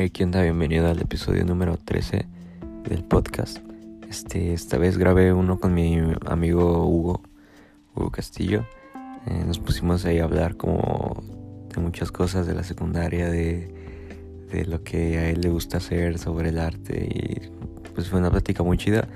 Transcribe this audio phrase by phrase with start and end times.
[0.00, 0.40] Hey, ¿qué onda?
[0.42, 2.24] Bienvenido al episodio número 13
[2.88, 3.58] del podcast.
[4.08, 7.20] Este, esta vez grabé uno con mi amigo Hugo,
[7.96, 8.64] Hugo Castillo.
[9.26, 11.20] Eh, nos pusimos ahí a hablar como
[11.74, 13.74] de muchas cosas de la secundaria, de,
[14.52, 18.30] de lo que a él le gusta hacer sobre el arte y pues fue una
[18.30, 19.08] plática muy chida.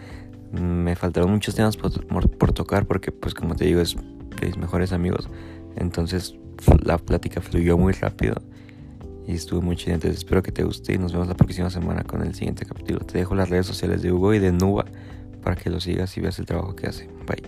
[0.50, 3.94] Me faltaron muchos temas por, por tocar porque pues como te digo es
[4.40, 5.30] de mis mejores amigos.
[5.76, 6.35] Entonces
[6.82, 8.43] la plática fluyó muy rápido
[9.26, 9.94] y estuvo muy chido.
[9.94, 13.00] Entonces espero que te guste y nos vemos la próxima semana con el siguiente capítulo.
[13.00, 14.85] Te dejo las redes sociales de Hugo y de Nuba
[15.43, 17.08] para que lo sigas y veas el trabajo que hace.
[17.26, 17.43] Bye.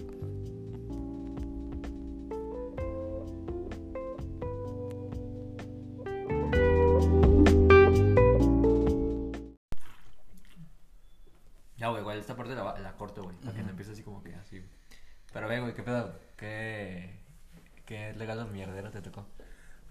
[11.77, 14.23] Ya, güey, igual esta parte la, la corto, güey, para que no empiece así como
[14.23, 14.63] que así.
[15.33, 16.19] Pero ven, güey, ¿qué pedo?
[16.37, 17.11] ¿Qué,
[17.85, 19.27] qué legado mierdero te tocó?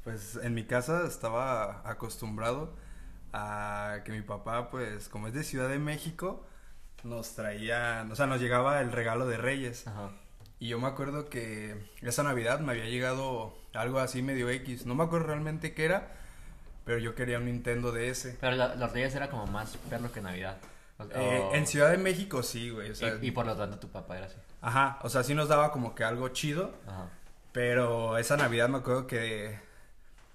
[0.03, 2.75] Pues en mi casa estaba acostumbrado
[3.31, 6.45] a que mi papá, pues como es de Ciudad de México,
[7.03, 9.87] nos traía, o sea, nos llegaba el regalo de Reyes.
[9.87, 10.11] Ajá.
[10.59, 14.85] Y yo me acuerdo que esa Navidad me había llegado algo así medio X.
[14.85, 16.11] No me acuerdo realmente qué era,
[16.85, 18.37] pero yo quería un Nintendo DS.
[18.39, 20.57] Pero la- los Reyes era como más perro que Navidad.
[20.99, 22.91] O- Eh, en Ciudad de México sí, güey.
[22.91, 24.35] O sea, y, y por lo tanto tu papá era así.
[24.61, 26.73] Ajá, o sea, sí nos daba como que algo chido.
[26.87, 27.09] Ajá.
[27.51, 29.59] Pero esa Navidad me acuerdo que,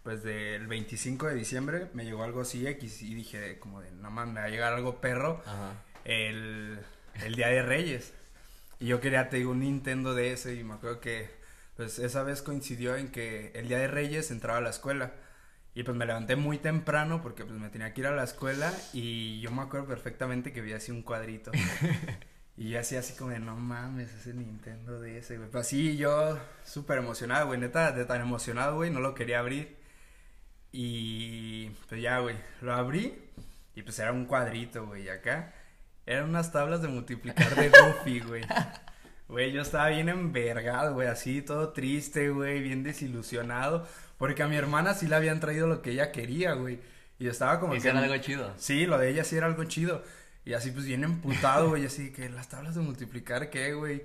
[0.02, 4.10] pues del 25 de diciembre me llegó algo así X y dije como de, no
[4.10, 5.72] mames, me va a llegar algo perro Ajá.
[6.04, 6.78] el,
[7.22, 8.14] el Día de Reyes.
[8.80, 11.28] Y yo quería, te digo, un Nintendo DS y me acuerdo que,
[11.76, 15.12] pues esa vez coincidió en que el Día de Reyes entraba a la escuela.
[15.74, 18.72] Y pues me levanté muy temprano porque pues me tenía que ir a la escuela
[18.92, 21.52] y yo me acuerdo perfectamente que vi así un cuadrito.
[22.60, 25.48] Y yo hacía así como de, no mames, ese Nintendo DS, güey.
[25.48, 27.60] Pues así yo súper emocionado, güey.
[27.60, 29.77] Neta, de tan emocionado, güey, no lo quería abrir.
[30.72, 33.14] Y pues ya, güey, lo abrí
[33.74, 35.08] y pues era un cuadrito, güey.
[35.08, 35.54] Acá
[36.06, 38.42] eran unas tablas de multiplicar de Goofy, güey.
[39.28, 43.87] Güey, yo estaba bien envergado, güey, así todo triste, güey, bien desilusionado.
[44.16, 46.81] Porque a mi hermana sí le habían traído lo que ella quería, güey.
[47.19, 47.88] Y yo estaba como Y que...
[47.88, 48.53] era algo chido.
[48.56, 50.03] Sí, lo de ella sí era algo chido.
[50.44, 54.03] Y así pues bien emputado, güey, así que las tablas de multiplicar, ¿qué, güey?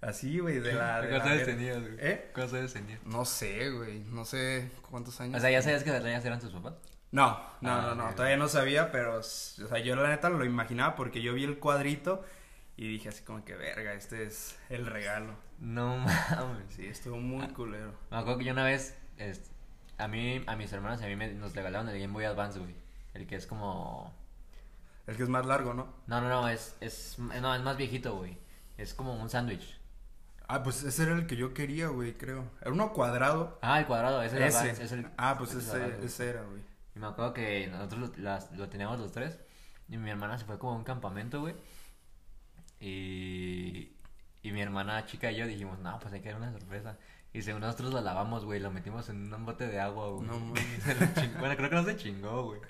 [0.00, 1.02] Así, güey, de la...
[1.02, 1.94] de ¿Cuántos años tenías, güey?
[1.98, 2.30] ¿Eh?
[2.32, 3.04] ¿Cuántos años tenías?
[3.04, 5.36] No sé, güey, no sé cuántos años.
[5.36, 6.74] O sea, ¿ya sabías que los Reyes eran tus papás?
[7.12, 10.44] No, no, Ah, no, no, todavía no sabía, pero, o sea, yo la neta lo
[10.44, 12.24] imaginaba porque yo vi el cuadrito
[12.76, 15.34] y dije así como que, verga, este es el regalo.
[15.58, 16.72] No mames.
[16.74, 17.92] Sí, estuvo muy culero.
[18.10, 19.50] Me acuerdo que yo una vez, este,
[19.98, 22.58] a mí, a mis hermanos y a mí me, nos regalaron el Game Boy Advance,
[22.58, 22.74] güey.
[23.12, 24.14] El que es como...
[25.06, 25.92] El que es más largo, ¿no?
[26.06, 28.38] No, no, no, es, es, no, es más viejito, güey.
[28.78, 29.79] Es como un sándwich.
[30.52, 32.50] Ah, pues ese era el que yo quería, güey, creo.
[32.60, 33.58] Era uno cuadrado.
[33.62, 34.58] Ah, el cuadrado, ese, Ese.
[34.58, 36.62] Advance, es el- Ah, pues ese, ese era, güey.
[36.94, 39.38] Y me acuerdo que nosotros lo, las- lo teníamos los tres.
[39.88, 41.54] Y mi hermana se fue como a un campamento, güey.
[42.80, 43.92] Y,
[44.42, 46.96] y mi hermana chica y yo dijimos, no, pues hay que dar una sorpresa.
[47.32, 50.26] Y según nosotros lo lavamos, güey, lo metimos en un bote de agua, güey.
[50.26, 50.38] No
[51.38, 52.60] Bueno, creo que no se chingó, güey.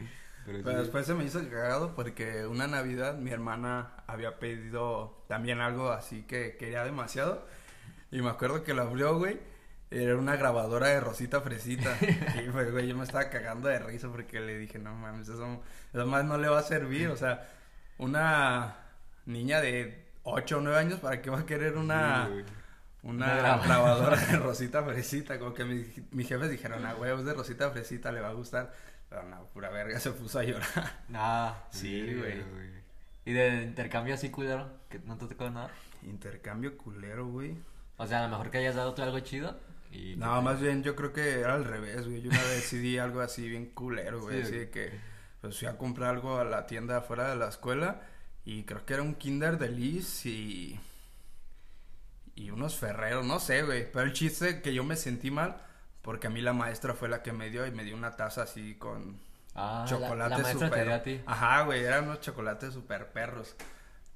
[0.44, 0.76] Pero, Pero sí.
[0.82, 6.22] después se me hizo cagado porque una Navidad mi hermana había pedido también algo así
[6.22, 7.46] que quería demasiado.
[8.10, 9.38] Y me acuerdo que lo abrió, güey.
[9.90, 11.96] Era una grabadora de Rosita Fresita.
[12.44, 15.62] y pues, güey, yo me estaba cagando de risa porque le dije, no mames, eso,
[15.92, 17.08] eso más no le va a servir.
[17.08, 17.48] O sea,
[17.98, 18.76] una
[19.26, 22.44] niña de 8 o 9 años, ¿para qué va a querer una, Sí, güey.
[23.02, 24.16] una, Una grabadora.
[24.16, 25.38] de Rosita Fresita?
[25.38, 28.34] Como que mi, mis jefes dijeron, ah, güey, es de Rosita Fresita, le va a
[28.34, 28.72] gustar.
[29.08, 30.68] Pero no, pura verga, se puso a llorar.
[31.14, 32.42] Ah, Sí, sí, güey.
[32.42, 32.80] güey.
[33.24, 34.70] ¿Y de intercambio así, culero?
[34.88, 35.70] ¿Que no te tocó nada?
[36.04, 37.56] Intercambio culero, güey.
[38.02, 39.58] O sea, a lo mejor que hayas dado tú algo chido.
[39.92, 42.22] Y No, más bien yo creo que era al revés, güey.
[42.22, 44.36] Yo una vez decidí algo así bien culero, güey.
[44.38, 44.90] Sí, así de que
[45.40, 48.02] pues fui a comprar algo a la tienda afuera de la escuela
[48.44, 50.78] y creo que era un Kinder de Liz y
[52.34, 53.90] y unos Ferreros, no sé, güey.
[53.90, 55.56] Pero el chiste que yo me sentí mal
[56.02, 58.42] porque a mí la maestra fue la que me dio y me dio una taza
[58.42, 59.18] así con
[59.54, 60.78] Ah, la- chocolate la, maestra super.
[60.78, 61.20] te dio a ti.
[61.26, 63.56] Ajá, güey, eran unos chocolates super perros.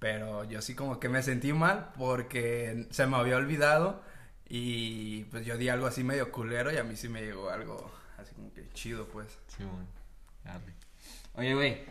[0.04, 4.02] Pero yo sí como que me sentí mal porque se me había olvidado
[4.46, 7.90] y pues yo di algo así medio culero y a mí sí me llegó algo
[8.18, 9.28] así como que chido, pues.
[9.46, 9.86] Sí, bueno.
[10.44, 10.74] Arre.
[11.36, 11.84] Oye, güey,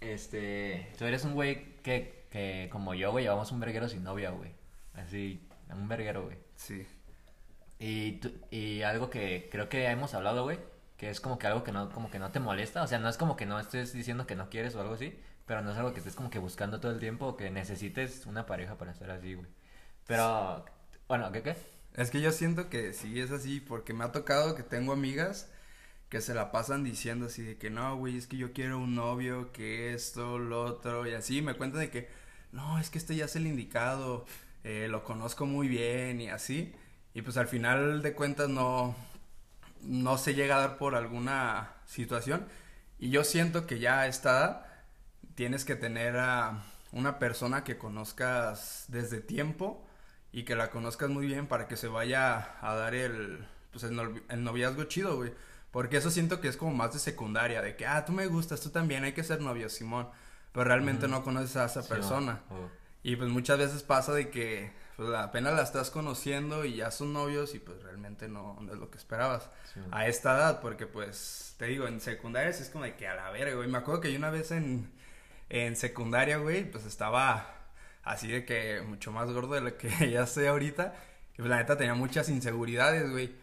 [0.00, 4.30] este, tú eres un güey que, que como yo, güey, llevamos un verguero sin novia,
[4.30, 4.50] güey.
[4.94, 5.40] Así,
[5.72, 6.38] un verguero, güey.
[6.56, 6.84] Sí.
[7.78, 10.58] Y, tú- y algo que creo que hemos hablado, güey,
[10.96, 13.08] que es como que algo que no, como que no te molesta, o sea, no
[13.08, 15.16] es como que no estés diciendo que no quieres o algo así,
[15.50, 18.24] pero no es algo que estés como que buscando todo el tiempo o que necesites
[18.26, 19.48] una pareja para estar así, güey.
[20.06, 20.64] Pero,
[21.08, 21.56] bueno, ¿qué qué?
[21.94, 25.50] Es que yo siento que sí es así porque me ha tocado que tengo amigas
[26.08, 28.94] que se la pasan diciendo así de que no, güey, es que yo quiero un
[28.94, 32.08] novio, que esto, lo otro, y así me cuentan de que
[32.52, 34.26] no, es que este ya es el indicado,
[34.62, 36.72] eh, lo conozco muy bien y así.
[37.12, 38.94] Y pues al final de cuentas no,
[39.82, 42.46] no se llega a dar por alguna situación.
[43.00, 44.69] Y yo siento que ya edad
[45.40, 49.82] tienes que tener a una persona que conozcas desde tiempo
[50.32, 54.44] y que la conozcas muy bien para que se vaya a dar el, pues el,
[54.44, 55.32] noviazgo chido, güey.
[55.70, 58.60] Porque eso siento que es como más de secundaria, de que, ah, tú me gustas,
[58.60, 60.10] tú también, hay que ser novio, Simón.
[60.52, 62.42] Pero realmente no conoces a esa persona.
[63.02, 67.14] Y pues muchas veces pasa de que pues apenas la estás conociendo y ya son
[67.14, 69.48] novios y pues realmente no, es lo que esperabas
[69.90, 73.30] a esta edad, porque pues te digo, en secundaria es como de que a la
[73.30, 73.70] verga, güey.
[73.70, 74.99] Me acuerdo que yo una vez en,
[75.50, 77.54] en secundaria, güey, pues estaba
[78.02, 80.94] así de que mucho más gordo de lo que ya estoy ahorita.
[81.34, 83.34] Y pues la neta tenía muchas inseguridades, güey.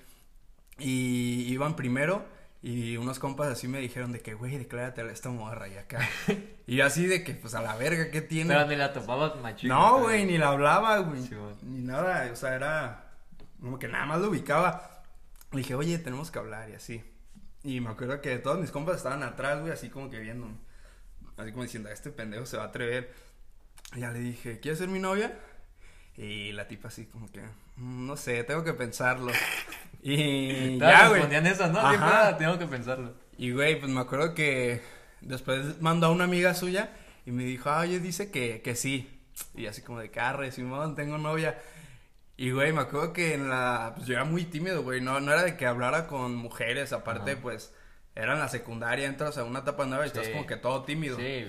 [0.79, 2.25] Y iban primero
[2.61, 6.07] y unos compas así me dijeron de que, güey, declárate a esta morra y acá.
[6.67, 8.53] y así de que, pues a la verga, ¿qué tiene?
[8.53, 9.73] Pero ni la topabas machito.
[9.73, 11.21] No, güey, ni la hablaba, güey.
[11.61, 13.11] ni nada, o sea, era
[13.61, 15.03] como que nada más lo ubicaba.
[15.51, 17.03] Le dije, oye, tenemos que hablar y así.
[17.63, 20.47] Y me acuerdo que todos mis compas estaban atrás, güey, así como que viendo.
[21.37, 23.13] Así como diciendo, este pendejo se va a atrever.
[23.95, 25.37] Ya le dije, ¿quieres ser mi novia?
[26.17, 27.41] Y la tipa así como que,
[27.75, 29.31] mm, no sé, tengo que pensarlo.
[30.01, 31.21] Y ya, güey.
[31.47, 31.79] eso, ¿no?
[31.79, 32.37] Ajá.
[32.37, 33.13] tengo que pensarlo.
[33.37, 34.81] Y, güey, pues me acuerdo que
[35.21, 36.91] después mandó a una amiga suya
[37.25, 39.21] y me dijo, ah, oye, dice que, que sí.
[39.53, 41.59] Y así como de carre, Simón, tengo novia.
[42.35, 43.93] Y, güey, me acuerdo que en la...
[43.95, 45.01] Pues yo era muy tímido, güey.
[45.01, 46.93] No, no era de que hablara con mujeres.
[46.93, 47.73] Aparte, pues,
[48.17, 51.17] era en la secundaria, entras a una etapa nueva y estás como que todo tímido.
[51.17, 51.45] Sí.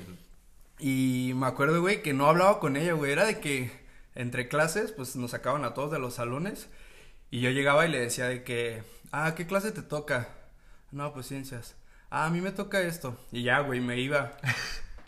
[0.79, 3.11] Y me acuerdo, güey, que no hablaba con ella, güey.
[3.11, 3.71] Era de que
[4.15, 6.69] entre clases, pues, nos sacaban a todos de los salones.
[7.31, 8.83] Y yo llegaba y le decía de que,
[9.13, 10.29] ah, ¿qué clase te toca?
[10.91, 11.75] No, pues ciencias.
[12.11, 13.19] Ah, a mí me toca esto.
[13.33, 14.37] Y ya, güey, me iba.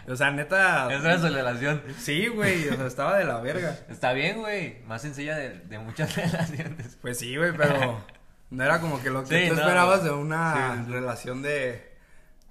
[0.09, 0.91] O sea, neta.
[0.95, 1.83] Esa es su relación.
[1.99, 3.79] Sí, güey, o sea, estaba de la verga.
[3.91, 4.83] Está bien, güey.
[4.85, 6.97] Más sencilla de, muchas relaciones.
[7.03, 8.03] Pues sí, güey, pero
[8.51, 11.97] no era como que lo que tú esperabas de una relación de,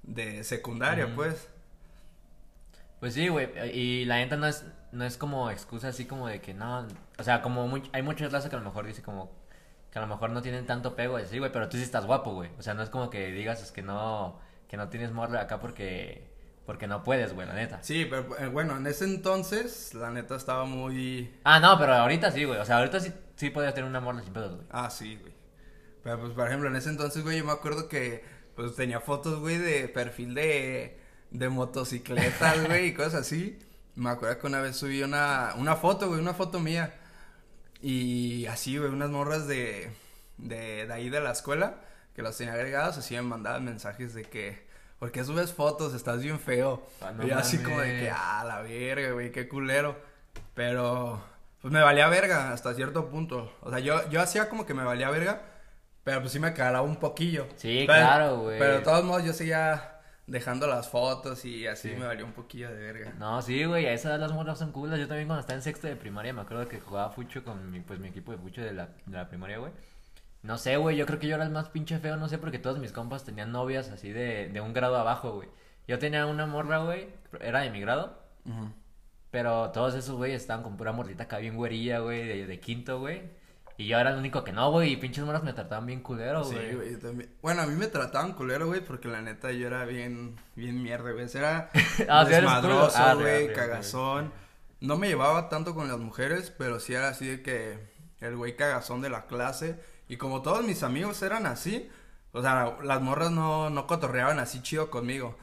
[0.02, 1.48] de secundaria, pues.
[3.00, 3.48] Pues sí, güey.
[3.74, 6.86] Y la neta no es, no es como excusa así como de que no.
[7.18, 9.30] O sea, como hay muchas razas que a lo mejor dice como
[9.90, 12.32] que a lo mejor no tienen tanto pego, así, güey, pero tú sí estás guapo,
[12.32, 12.50] güey.
[12.58, 14.38] O sea, no es como que digas es que no,
[14.68, 16.30] que no tienes morre acá porque,
[16.64, 17.82] porque no puedes, güey, la neta.
[17.82, 21.36] Sí, pero eh, bueno, en ese entonces, la neta estaba muy...
[21.42, 22.60] Ah, no, pero ahorita sí, güey.
[22.60, 24.68] O sea, ahorita sí, sí podías tener una morra sin pedos, güey.
[24.70, 25.39] Ah, sí, güey.
[26.02, 28.24] Pero pues, por ejemplo, en ese entonces, güey, yo me acuerdo que,
[28.56, 30.98] pues, tenía fotos, güey, de perfil de,
[31.30, 33.58] de motocicletas, güey, y cosas así.
[33.96, 36.94] Me acuerdo que una vez subí una, una foto, güey, una foto mía
[37.82, 39.90] y así, güey, unas morras de,
[40.38, 41.80] de, de ahí de la escuela
[42.14, 44.66] que las tenía agregadas, así me mandaban mensajes de que,
[44.98, 45.94] ¿por qué subes fotos?
[45.94, 46.86] Estás bien feo.
[47.00, 49.96] Ah, y así como de que, ah, la verga, güey, qué culero.
[50.54, 51.22] Pero,
[51.62, 53.52] pues me valía verga hasta cierto punto.
[53.62, 55.42] O sea, yo, yo hacía como que me valía verga,
[56.10, 57.46] pero pues sí me calaba un poquillo.
[57.54, 58.58] Sí, claro, güey.
[58.58, 62.68] Pero de todos modos yo seguía dejando las fotos y así me valió un poquillo
[62.68, 63.12] de verga.
[63.16, 64.98] No, sí, güey, a esas las morras son culas.
[64.98, 67.78] Yo también cuando estaba en sexto de primaria me acuerdo que jugaba fucho con mi,
[67.78, 69.70] pues, mi equipo de fucho de la, de la primaria, güey.
[70.42, 72.58] No sé, güey, yo creo que yo era el más pinche feo, no sé, porque
[72.58, 75.48] todos mis compas tenían novias así de, de un grado abajo, güey.
[75.86, 77.06] Yo tenía una morra, güey,
[77.40, 78.18] era de mi grado.
[79.30, 82.98] Pero todos esos, güey, estaban con pura morrita acá bien güerilla, güey, de, de quinto,
[82.98, 83.38] güey.
[83.80, 86.44] Y yo era el único que no, güey, y pinches moras me trataban bien culero,
[86.44, 86.68] güey.
[86.68, 87.34] Sí, güey, también.
[87.40, 91.12] Bueno, a mí me trataban culero, güey, porque la neta yo era bien, bien mierda,
[91.12, 91.26] güey.
[91.32, 91.70] Era
[92.10, 94.34] ah, desmadroso, ah, güey, cagazón.
[94.80, 97.78] No me llevaba tanto con las mujeres, pero sí era así de que
[98.20, 99.80] el güey cagazón de la clase.
[100.08, 101.88] Y como todos mis amigos eran así,
[102.32, 105.38] o sea, las morras no, no cotorreaban así chido conmigo.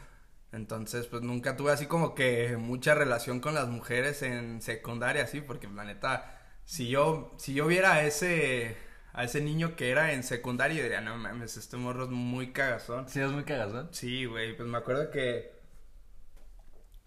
[0.51, 5.41] Entonces, pues nunca tuve así como que mucha relación con las mujeres en secundaria, así,
[5.41, 8.75] porque la neta si yo, si yo viera a ese,
[9.13, 13.07] a ese niño que era en secundaria, diría, no mames, este morro es muy cagazón.
[13.07, 13.87] ¿Sí es muy cagazón?
[13.93, 15.53] Sí, güey, pues me acuerdo que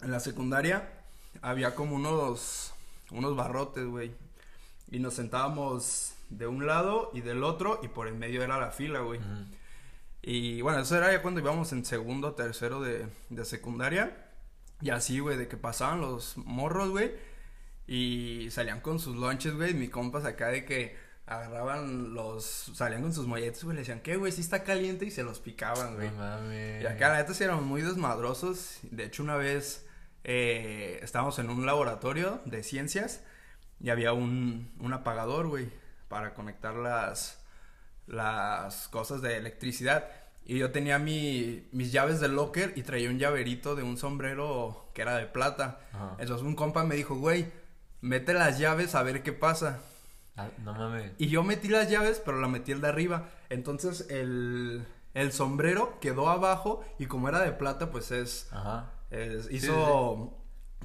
[0.01, 0.89] en la secundaria
[1.43, 2.73] había como unos,
[3.11, 4.13] unos barrotes, güey.
[4.91, 8.71] Y nos sentábamos de un lado y del otro y por el medio era la
[8.71, 9.21] fila, güey.
[10.23, 14.27] Y bueno, eso era ya cuando íbamos en segundo, tercero de, de secundaria.
[14.81, 17.13] Y así, güey, de que pasaban los morros, güey
[17.91, 19.75] y salían con sus lunches, güey.
[19.75, 22.45] Mi compas acá de que agarraban los.
[22.73, 23.75] Salían con sus molletes, güey.
[23.75, 24.31] Le decían, ¿qué, güey?
[24.31, 26.09] Si está caliente y se los picaban, güey.
[26.81, 28.79] Y acá, la neta, sí eran muy desmadrosos.
[28.83, 29.89] De hecho, una vez
[30.23, 33.25] eh, estábamos en un laboratorio de ciencias
[33.81, 35.69] y había un, un apagador, güey,
[36.07, 37.45] para conectar las,
[38.07, 40.09] las cosas de electricidad.
[40.45, 44.93] Y yo tenía mi, mis llaves del locker y traía un llaverito de un sombrero
[44.95, 45.81] que era de plata.
[45.93, 46.15] Ajá.
[46.21, 47.51] Entonces un compa me dijo, güey,
[48.01, 49.81] mete las llaves a ver qué pasa.
[50.37, 51.13] Ah, no mames.
[51.19, 53.29] Y yo metí las llaves, pero la metí el de arriba.
[53.51, 58.49] Entonces el, el sombrero quedó abajo y como era de plata, pues es...
[58.53, 58.91] Ajá.
[59.11, 60.37] es- hizo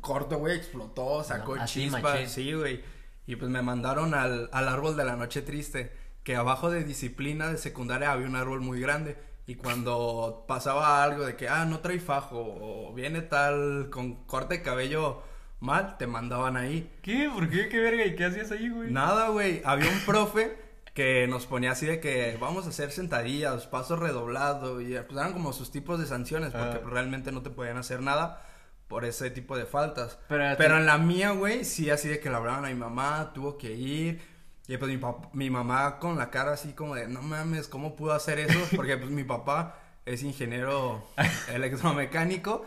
[0.02, 2.32] corto, güey, explotó, sacó No, chispas.
[2.32, 2.84] Sí, güey.
[3.28, 5.92] Y pues me mandaron al, al árbol de la noche triste,
[6.24, 9.18] que abajo de disciplina de secundaria había un árbol muy grande.
[9.48, 14.56] Y cuando pasaba algo de que, ah, no trae fajo, o viene tal con corte
[14.58, 15.22] de cabello
[15.66, 16.90] mal, te mandaban ahí.
[17.02, 17.30] ¿Qué?
[17.34, 17.68] ¿Por qué?
[17.68, 18.06] ¿Qué verga?
[18.06, 18.92] ¿Y qué hacías ahí, güey?
[18.92, 19.62] Nada, güey.
[19.66, 20.56] Había un profe
[20.94, 25.34] que nos ponía así de que vamos a hacer sentadillas, paso redoblado y pues eran
[25.34, 26.80] como sus tipos de sanciones porque Ah.
[26.82, 28.42] pues, realmente no te podían hacer nada
[28.88, 30.18] por ese tipo de faltas.
[30.30, 33.32] Pero, Pero en la mía, güey, sí así de que le hablaban a mi mamá,
[33.34, 34.22] tuvo que ir.
[34.68, 35.00] Y pues mi,
[35.34, 38.58] mi mamá con la cara así como de, no mames, ¿cómo pudo hacer eso?
[38.76, 41.06] Porque pues mi papá es ingeniero
[41.54, 42.66] electromecánico.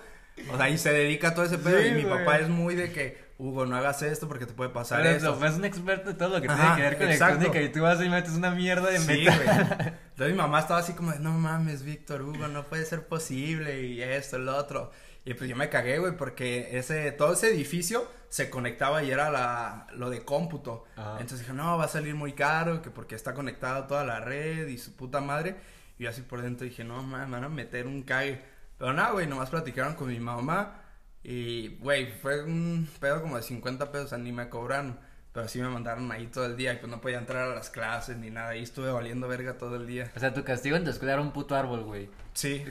[0.53, 1.79] O sea, y se dedica a todo ese pedo.
[1.81, 2.19] Sí, y mi güey.
[2.19, 5.35] papá es muy de que, Hugo, no hagas esto porque te puede pasar Pero esto.
[5.37, 7.69] eso, es un experto de todo lo que Ajá, tiene que ver con electrónica y
[7.73, 9.41] tú vas y metes una mierda de Sí, metal.
[9.45, 9.49] güey.
[10.11, 13.83] Entonces mi mamá estaba así como de, no mames, Víctor Hugo, no puede ser posible
[13.83, 14.91] y esto, lo otro.
[15.25, 19.31] Y pues yo me cagué, güey, porque ese, todo ese edificio se conectaba y era
[19.31, 20.85] la, lo de cómputo.
[20.97, 21.13] Ajá.
[21.21, 24.67] Entonces dije, no, va a salir muy caro, que porque está conectada toda la red
[24.69, 25.57] y su puta madre.
[25.99, 28.43] Y yo así por dentro dije, no, mames, me van a meter un cague.
[28.79, 30.83] Pero nada, güey, nomás platicaron con mi mamá.
[31.23, 34.99] Y, güey, fue un pedo como de 50 pesos, o sea, ni me cobraron.
[35.33, 37.71] Pero sí me mandaron ahí todo el día y pues no podía entrar a las
[37.71, 38.57] clases ni nada.
[38.57, 40.11] Y estuve valiendo verga todo el día.
[40.17, 42.09] O sea, tu castigo en tu escuela era un puto árbol, güey.
[42.33, 42.65] Sí.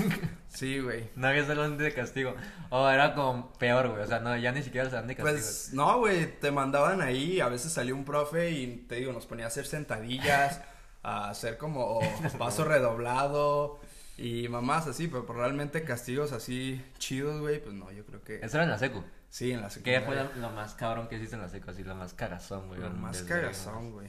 [0.48, 1.10] sí, güey.
[1.16, 2.34] No había salón de castigo.
[2.70, 4.02] O era como peor, güey.
[4.02, 5.36] O sea, no, ya ni siquiera el salón de castigo.
[5.36, 9.26] Pues no, güey, te mandaban ahí, a veces salía un profe y te digo, nos
[9.26, 10.62] ponía a hacer sentadillas,
[11.02, 11.98] a hacer como
[12.38, 13.80] paso redoblado
[14.16, 18.56] y mamás así, pero realmente castigos así chidos, güey, pues no, yo creo que Eso
[18.56, 19.02] era en la secu.
[19.28, 20.28] sí, en la ¿Qué secundaria.
[20.30, 21.70] fue lo, más cabrón que hiciste en la secu?
[21.70, 22.80] Así, lo más cagazón, güey.
[22.80, 24.08] Lo más cagazón, güey.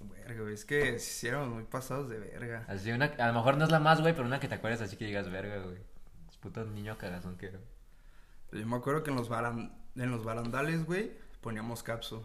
[0.00, 2.64] Verga, güey, es que sí hicieron muy pasados de verga.
[2.68, 4.80] Así, una, a lo mejor no es la más, güey, pero una que te acuerdes
[4.80, 5.78] así que digas, verga, güey.
[6.30, 7.58] Es puto niño cagazón que era.
[8.52, 12.24] Yo me acuerdo que en los, baran- en los barandales, güey, poníamos capsu.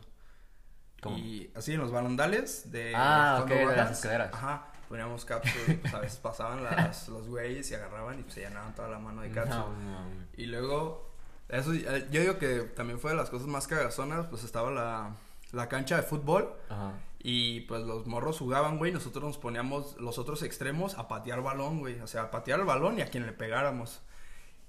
[1.01, 1.17] ¿Cómo?
[1.17, 4.33] Y así en los barandales de Ah, ok, de las escaleras.
[4.33, 8.35] Ajá, poníamos cápsulas y pues a veces pasaban las, los güeyes y agarraban y pues,
[8.35, 9.65] se llenaban toda la mano de cápsula.
[9.65, 10.25] No, no.
[10.37, 11.11] Y luego,
[11.49, 15.15] eso, eh, yo digo que también fue de las cosas más cagazonas, pues estaba la,
[15.51, 16.93] la cancha de fútbol Ajá.
[17.19, 21.79] y pues los morros jugaban, güey, nosotros nos poníamos los otros extremos a patear balón,
[21.79, 24.01] güey, o sea, a patear el balón y a quien le pegáramos.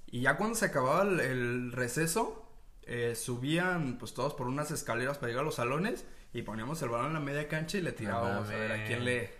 [0.06, 2.46] Y ya cuando se acababa el, el receso,
[2.88, 6.88] eh, subían pues todos por unas escaleras para llegar a los salones y poníamos el
[6.88, 9.35] balón en la media cancha y le tirábamos a ver a quién le...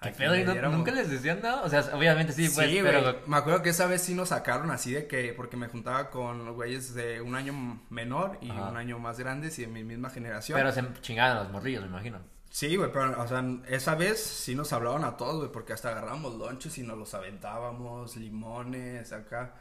[0.00, 1.62] ¿Qué nunca les decían nada?
[1.62, 3.20] O sea, obviamente sí, pues, sí, pero...
[3.26, 6.54] Me acuerdo que esa vez sí nos sacaron así de que, porque me juntaba con
[6.54, 8.70] güeyes de un año menor y Ajá.
[8.70, 10.58] un año más grandes y de mi misma generación.
[10.58, 12.18] Pero se chingaban los morrillos, me imagino.
[12.48, 15.90] Sí, güey, pero, o sea, esa vez sí nos hablaban a todos, güey, porque hasta
[15.90, 19.54] agarrábamos lonches y nos los aventábamos, limones, acá.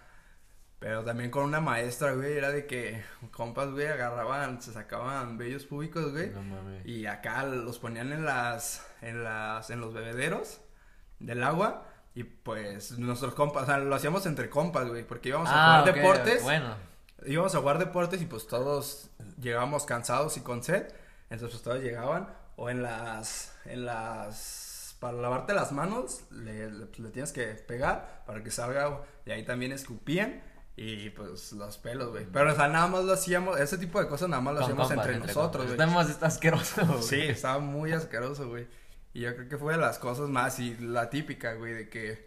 [0.80, 5.66] Pero también con una maestra, güey, era de que compas, güey, agarraban, se sacaban vellos
[5.66, 6.30] públicos, güey.
[6.30, 6.86] No mames.
[6.86, 10.62] Y acá los ponían en las, en las, en los bebederos
[11.20, 11.86] del agua.
[12.16, 15.80] Y pues nuestros compas, o sea, lo hacíamos entre compas, güey, porque íbamos a Ah,
[15.82, 16.44] jugar ok, deportes.
[16.44, 16.76] Bueno.
[17.26, 19.10] Íbamos a jugar deportes y pues todos
[19.40, 20.88] llegábamos cansados y con sed.
[21.30, 22.30] Entonces pues todos llegaban.
[22.56, 28.24] O en las, en las, para lavarte las manos, le, le- le tienes que pegar
[28.26, 29.06] para que salga agua.
[29.26, 30.42] Y ahí también escupían.
[30.82, 32.26] Y pues los pelos, güey.
[32.32, 34.64] Pero o sea, nada más lo hacíamos, ese tipo de cosas nada más lo Con
[34.70, 35.74] hacíamos compas, entre, nosotros, güey.
[35.74, 37.02] Estamos está asqueroso, güey.
[37.02, 38.66] Sí, estaba muy asqueroso, güey.
[39.14, 42.26] Y yo creo que fue de las cosas más, y la típica, güey, de que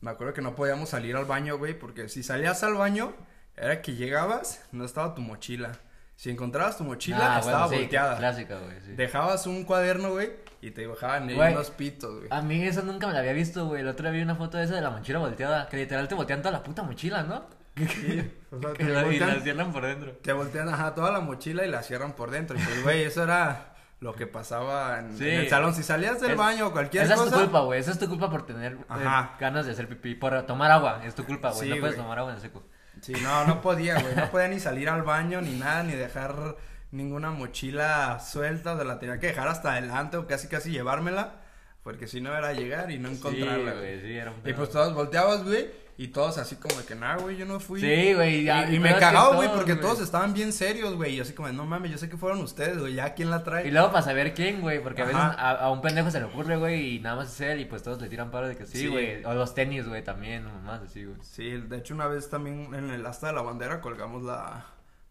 [0.00, 3.12] me acuerdo que no podíamos salir al baño, güey, porque si salías al baño,
[3.54, 5.72] era que llegabas, no estaba tu mochila.
[6.16, 8.16] Si encontrabas tu mochila, Ah, estaba bueno, sí, volteada.
[8.16, 8.92] Clásica, güey, sí.
[8.92, 10.30] Dejabas un cuaderno, güey,
[10.62, 12.28] y te dibujaban ahí unos pitos, güey.
[12.30, 13.82] A mí eso nunca me la había visto, güey.
[13.82, 15.68] El otro día vi una foto de esa de la mochila volteada.
[15.68, 17.53] Que literal te voltean toda la puta mochila, ¿no?
[17.76, 20.12] Sí, o sea, te, la, y la voltean, cierran por dentro.
[20.12, 22.58] te voltean, ajá, toda la mochila y la cierran por dentro.
[22.58, 25.28] Y pues, güey, eso era lo que pasaba en, Sí.
[25.28, 25.74] en el salón.
[25.74, 27.26] Si salías del Es- baño o cualquier Esa cosa.
[27.28, 27.80] es tu culpa, güey.
[27.80, 30.14] Esa es tu culpa por tener eh, ganas de hacer pipí.
[30.14, 31.00] Por tomar agua.
[31.04, 31.68] Es tu culpa, güey.
[31.68, 32.62] Sí, no puedes tomar agua en el seco.
[33.00, 34.14] Sí, no, no podía, güey.
[34.14, 36.56] No podía ni salir al baño ni nada, ni dejar
[36.90, 38.74] ninguna mochila suelta.
[38.74, 41.40] O sea, la tenía que dejar hasta adelante o casi casi llevármela.
[41.82, 44.94] Porque si no era llegar y no encontrarla, güey, sí, era un Y pues todos
[44.94, 47.80] volteabas, güey, y todos así como de que, nah, güey, yo no fui.
[47.80, 48.48] Sí, güey.
[48.48, 51.14] Y, y me cagaba, güey, porque todos estaban bien serios, güey.
[51.14, 53.68] Y así como, no mames, yo sé que fueron ustedes, güey, ya quién la trae.
[53.68, 56.26] Y luego para saber quién, güey, porque a veces a, a un pendejo se le
[56.26, 58.66] ocurre, güey, y nada más es él, y pues todos le tiran paro de que
[58.66, 58.86] sí, Sí.
[58.88, 59.24] güey.
[59.24, 61.16] O los tenis, güey, también, más así, güey.
[61.22, 64.66] Sí, de hecho una vez también en el asta de la bandera colgamos la,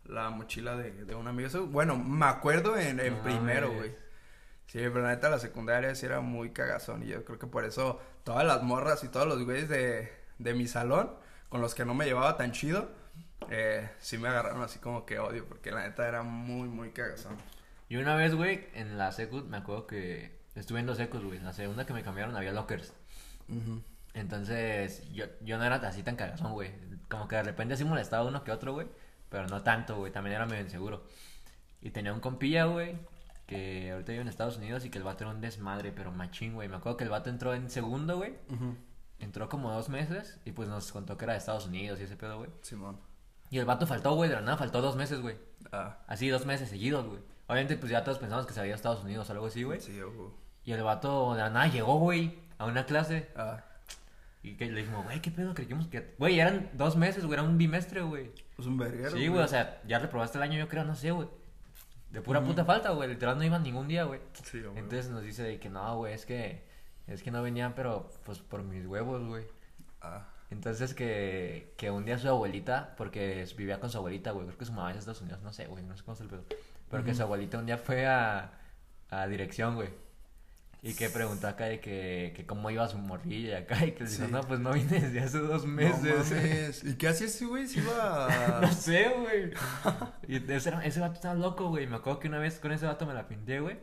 [0.05, 1.65] la mochila de, de un amigo.
[1.67, 3.91] Bueno, me acuerdo en, en primero, güey.
[4.65, 7.63] Sí, pero la neta la secundaria sí era muy cagazón y yo creo que por
[7.63, 11.11] eso todas las morras y todos los güeyes de, de mi salón
[11.49, 12.89] con los que no me llevaba tan chido,
[13.49, 17.37] eh, sí me agarraron así como que odio porque la neta era muy, muy cagazón.
[17.89, 21.37] Y una vez, güey, en la secu, me acuerdo que estuve en dos secos, güey.
[21.37, 22.93] En la segunda que me cambiaron había lockers.
[24.13, 26.71] Entonces, yo, yo no era así tan cagazón, güey.
[27.09, 28.87] Como que de repente así molestaba uno que otro, güey.
[29.29, 30.11] Pero no tanto, güey.
[30.11, 31.03] También era medio inseguro.
[31.81, 32.95] Y tenía un compilla, güey,
[33.45, 36.53] que ahorita vive en Estados Unidos y que el vato era un desmadre, pero machín,
[36.53, 36.69] güey.
[36.69, 38.33] Me acuerdo que el vato entró en segundo, güey.
[39.23, 42.15] Entró como dos meses y pues nos contó que era de Estados Unidos y ese
[42.17, 42.49] pedo, güey.
[42.61, 42.99] Simón.
[43.49, 45.37] Y el vato faltó, güey, de la nada faltó dos meses, güey.
[45.71, 47.19] Ah, Así, dos meses seguidos, güey.
[47.47, 49.79] Obviamente, pues ya todos pensamos que se había a Estados Unidos o algo así, güey.
[49.79, 50.37] sí, ojo.
[50.65, 53.29] Y el vato de la nada llegó, güey, a una clase.
[53.35, 53.63] Ah,
[54.41, 55.53] Y que le dijimos, güey, ¿qué pedo?
[55.53, 56.15] Creíamos que.
[56.17, 58.31] Güey, eran dos meses, güey, era un bimestre, güey.
[58.55, 59.11] pues un verguero.
[59.11, 61.27] Sí, güey, o sea, ya reprobaste el año, yo creo, no sé, güey.
[62.11, 63.09] De pura puta falta, güey.
[63.09, 64.19] Literal no iban ningún día, güey.
[64.43, 64.77] Sí, güey.
[64.77, 66.65] Entonces nos dice de que no, güey, es que.
[67.07, 69.45] Es que no venían, pero pues por mis huevos, güey.
[70.01, 74.57] Ah, Entonces que, que un día su abuelita, porque vivía con su abuelita, güey, creo
[74.57, 76.27] que su mamá es de Estados Unidos, no sé, güey, no sé cómo es el
[76.27, 76.45] pedo.
[76.89, 78.51] Pero que su abuelita un día fue a,
[79.09, 79.89] a dirección, güey.
[80.85, 84.03] Y que preguntó acá de que, que cómo iba su morrilla y acá, y que
[84.03, 84.31] le dijo, Sí.
[84.31, 86.03] no, pues no vine desde hace dos meses.
[86.03, 86.83] No mames.
[86.85, 87.67] ¿Y qué hacía ese güey?
[87.67, 88.61] Se iba a...
[88.61, 89.51] No sé, güey.
[90.27, 91.87] Y ese, ese vato estaba loco, güey.
[91.87, 93.77] Me acuerdo que una vez con ese vato me la pinté, güey.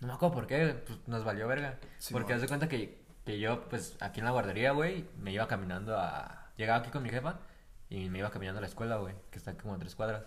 [0.00, 1.78] No me acuerdo por qué, pues nos valió verga.
[1.98, 5.32] Sí, Porque haz de cuenta que, que yo, pues aquí en la guardería, güey, me
[5.32, 6.50] iba caminando a.
[6.56, 7.38] Llegaba aquí con mi jefa
[7.88, 10.24] y me iba caminando a la escuela, güey, que está como a tres cuadras.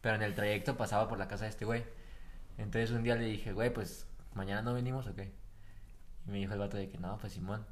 [0.00, 1.84] Pero en el trayecto pasaba por la casa de este güey.
[2.58, 5.32] Entonces un día le dije, güey, pues mañana no venimos o qué.
[6.26, 7.64] Y me dijo el vato de que no, pues Simón.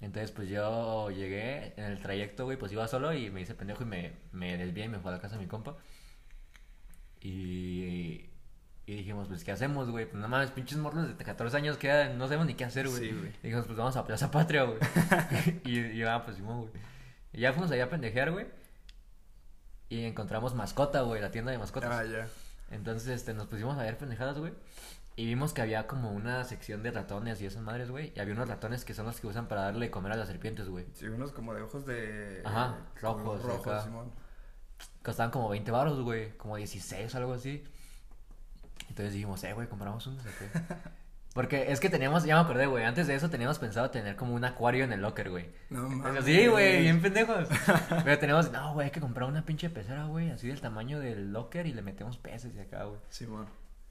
[0.00, 3.82] Entonces, pues yo llegué en el trayecto, güey, pues iba solo y me hice pendejo
[3.82, 5.76] y me, me desvié y me fui a la casa de mi compa.
[7.20, 8.28] Y,
[8.86, 10.06] y dijimos, pues, ¿qué hacemos, güey?
[10.06, 13.00] Pues no mames, pinches morros de 14 años que no sabemos ni qué hacer, güey.
[13.00, 13.30] Sí, güey.
[13.42, 14.78] Y dijimos, pues vamos a Plaza Patria, güey.
[15.64, 16.72] y, y ah, pues Simón, güey.
[17.32, 18.46] Y ya fuimos allá a pendejear, güey.
[19.88, 21.90] Y encontramos mascota, güey, la tienda de mascotas.
[21.92, 22.28] Ah, ya.
[22.70, 24.52] Entonces, este, nos pusimos a ver pendejadas, güey.
[25.16, 28.12] Y vimos que había como una sección de ratones y esas madres, güey.
[28.14, 30.28] Y había unos ratones que son los que usan para darle de comer a las
[30.28, 30.86] serpientes, güey.
[30.92, 32.42] Sí, unos como de ojos de...
[32.44, 33.82] Ajá, rojos, Rojos.
[33.82, 34.12] Simón.
[35.02, 36.36] Costaban como 20 baros, güey.
[36.36, 37.64] Como 16 o algo así.
[38.88, 40.24] Entonces dijimos, eh, güey, compramos unos.
[40.24, 40.74] ¿o qué?
[41.36, 42.84] Porque es que teníamos, ya me acordé, güey.
[42.84, 45.50] Antes de eso teníamos pensado tener como un acuario en el locker, güey.
[45.68, 46.24] No mames.
[46.24, 47.46] sí, güey, bien pendejos.
[48.04, 51.34] Pero teníamos, no, güey, hay que comprar una pinche pecera, güey, así del tamaño del
[51.34, 52.98] locker y le metemos peces y acá, güey.
[53.10, 53.46] Simón.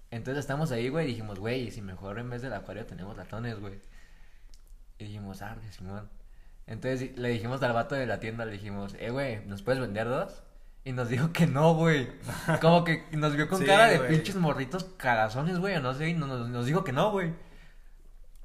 [0.09, 3.59] Entonces estamos ahí, güey, y dijimos, güey, si mejor en vez del acuario tenemos ratones,
[3.59, 3.79] güey.
[4.97, 6.09] Y dijimos, arde, Simón.
[6.65, 10.07] Entonces le dijimos al vato de la tienda, le dijimos, eh, güey, ¿nos puedes vender
[10.07, 10.41] dos?
[10.85, 12.07] Y nos dijo que no, güey.
[12.61, 14.11] Como que nos vio con Sí, cara de güey.
[14.11, 17.33] pinches morritos cagazones, güey, no sé, nos, nos dijo que no, güey.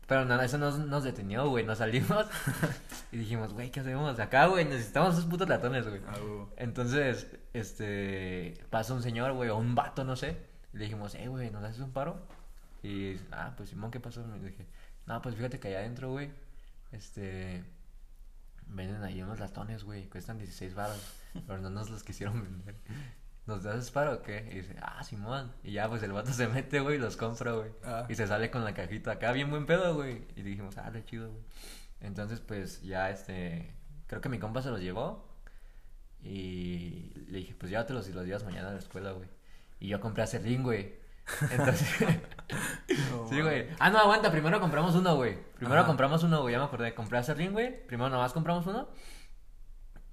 [0.06, 2.26] Pero nada, eso nos, nos detenió, güey, nos salimos
[3.12, 4.64] y dijimos, güey, ¿qué hacemos acá, güey?
[4.64, 6.00] Necesitamos esos putos ratones, güey.
[6.08, 6.52] Ah, huevo.
[6.56, 10.36] Entonces, este, pasa un señor, güey, o un vato, no sé.
[10.72, 12.16] Y le dijimos, eh, güey, ¿nos haces un paro?
[12.82, 14.24] Y, ah, pues Simón, ¿qué pasó?
[14.36, 14.66] Y dije,
[15.06, 16.30] no, pues fíjate que allá adentro, güey,
[16.90, 17.62] este,
[18.66, 20.98] venden ahí unos ratones, güey, cuestan 16 baros,
[21.46, 22.76] pero no nos los quisieron vender.
[23.46, 24.48] ¿Nos haces paro o qué?
[24.52, 25.52] Y dice, ah, Simón.
[25.64, 27.70] Y ya, pues el vato se mete, güey, y los compra, güey.
[27.84, 28.06] Ah.
[28.08, 30.24] Y se sale con la cajita acá, bien buen pedo, güey.
[30.36, 31.42] Y dijimos, ah, qué chido, güey.
[32.00, 33.74] Entonces, pues ya, este,
[34.06, 35.28] creo que mi compa se los llevó.
[36.22, 39.28] Y le dije, pues llévatelos y los llevas mañana a la escuela, güey.
[39.80, 40.94] Y yo compré acerrín, güey.
[41.50, 41.88] Entonces,
[43.10, 43.68] No sí, güey.
[43.78, 45.38] Ah, no, aguanta, primero compramos uno, güey.
[45.56, 45.86] Primero Ajá.
[45.86, 46.94] compramos uno, güey, ya me acordé.
[46.94, 47.86] Compré acerrín, güey.
[47.86, 48.88] Primero nomás compramos uno.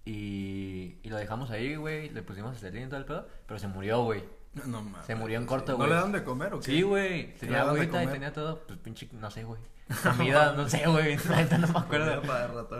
[0.07, 2.09] Y, y lo dejamos ahí, güey.
[2.11, 3.27] Le pusimos acerrín y todo el pedo.
[3.45, 4.23] Pero se murió, güey.
[4.65, 5.05] No mames.
[5.05, 5.89] Se murió en corto, ¿No güey.
[5.89, 6.65] le dan de comer o qué?
[6.65, 7.33] Sí, güey.
[7.33, 8.65] ¿Qué Tenía agüita y tenía todo.
[8.65, 9.59] Pues pinche, no sé, güey.
[10.03, 11.17] Comida, no sé, güey.
[11.29, 12.21] Neta no me acuerdo.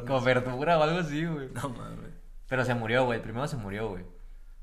[0.06, 1.50] Como verdura o algo así, güey.
[1.54, 2.12] No mames.
[2.48, 3.22] Pero se murió, güey.
[3.22, 4.06] Primero se murió, güey.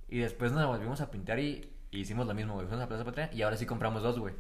[0.09, 2.67] Y después nos volvimos a pintar y, y hicimos lo mismo, güey.
[2.67, 4.35] Fuimos a Plaza Patria y ahora sí compramos dos, güey.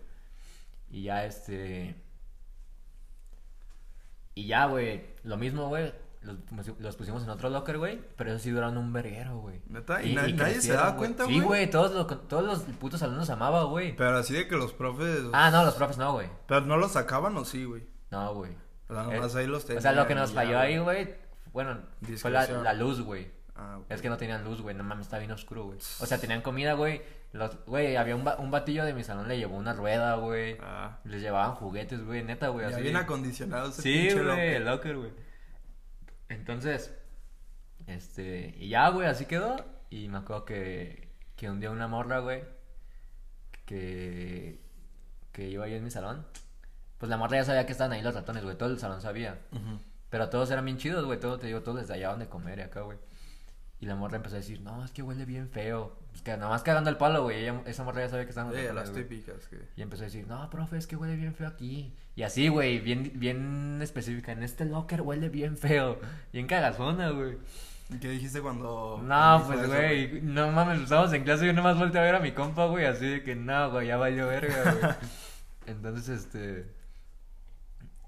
[0.90, 1.94] Y ya, este...
[4.34, 5.04] Y ya, güey.
[5.24, 5.92] Lo mismo, güey.
[6.24, 8.00] Los, los pusimos en otro locker, güey.
[8.16, 9.60] Pero eso sí duraron un verguero, güey.
[9.68, 10.02] ¿Neta?
[10.02, 11.36] ¿Y, na- nadie se daba cuenta, güey?
[11.36, 13.94] Sí, güey, todos, lo- todos los putos alumnos amaban, güey.
[13.96, 15.20] Pero así de que los profes...
[15.32, 16.28] Ah, no, los profes no, güey.
[16.46, 17.86] Pero no los sacaban o sí, güey.
[18.10, 18.52] No, güey.
[18.88, 21.14] O sea, Eh, ahí los O sea, lo que nos ya, falló ahí, güey.
[21.52, 21.78] bueno,
[22.18, 23.30] fue la, luz, güey.
[23.56, 23.86] Ah, ok.
[23.90, 25.78] Es que no tenían luz, güey, no mames, estaba bien oscuro, güey.
[26.00, 27.02] O sea, tenían comida, güey.
[27.32, 30.56] Los, güey, había un, ba- un batillo de mi salón, le llevó una rueda, güey.
[30.60, 30.98] Ah.
[31.04, 32.66] Les llevaban juguetes, güey, neta, güey.
[32.66, 32.80] Así.
[32.82, 35.10] bien acondicionado ese Sí, güey, el locker, güey.
[36.28, 36.94] Entonces,
[37.86, 39.56] este, y ya, güey, así quedó.
[39.90, 42.42] Y me acuerdo que, que un día una morra, güey,
[43.66, 44.60] que,
[45.32, 46.26] que iba yo en mi salón.
[46.98, 49.38] Pues la morra ya sabía que estaban ahí los ratones, güey, todo el salón sabía.
[50.10, 52.62] Pero todos eran bien chidos, güey, todos, te digo, todos les daban de comer y
[52.62, 52.98] acá, güey.
[53.80, 55.96] Y la morra empezó a decir, no, es que huele bien feo.
[56.14, 57.40] Es que nada más cagando el palo, güey.
[57.42, 59.02] ella- Esa morra ya sabía que estaban los ratones, las güey.
[59.04, 59.58] típicas que...
[59.76, 61.92] Y empezó a decir, no, profe, es que huele bien feo aquí.
[62.16, 64.32] Y así, güey, bien, bien específica.
[64.32, 65.98] En este locker huele bien feo.
[66.32, 67.36] Bien cagazona, güey.
[67.90, 69.00] ¿Y ¿Qué dijiste cuando...
[69.02, 72.20] No, pues, güey, no mames, estábamos en clase y yo nomás volteé a ver a
[72.20, 74.94] mi compa, güey, así de que no, güey, ya valió verga, güey.
[75.66, 76.66] Entonces, este,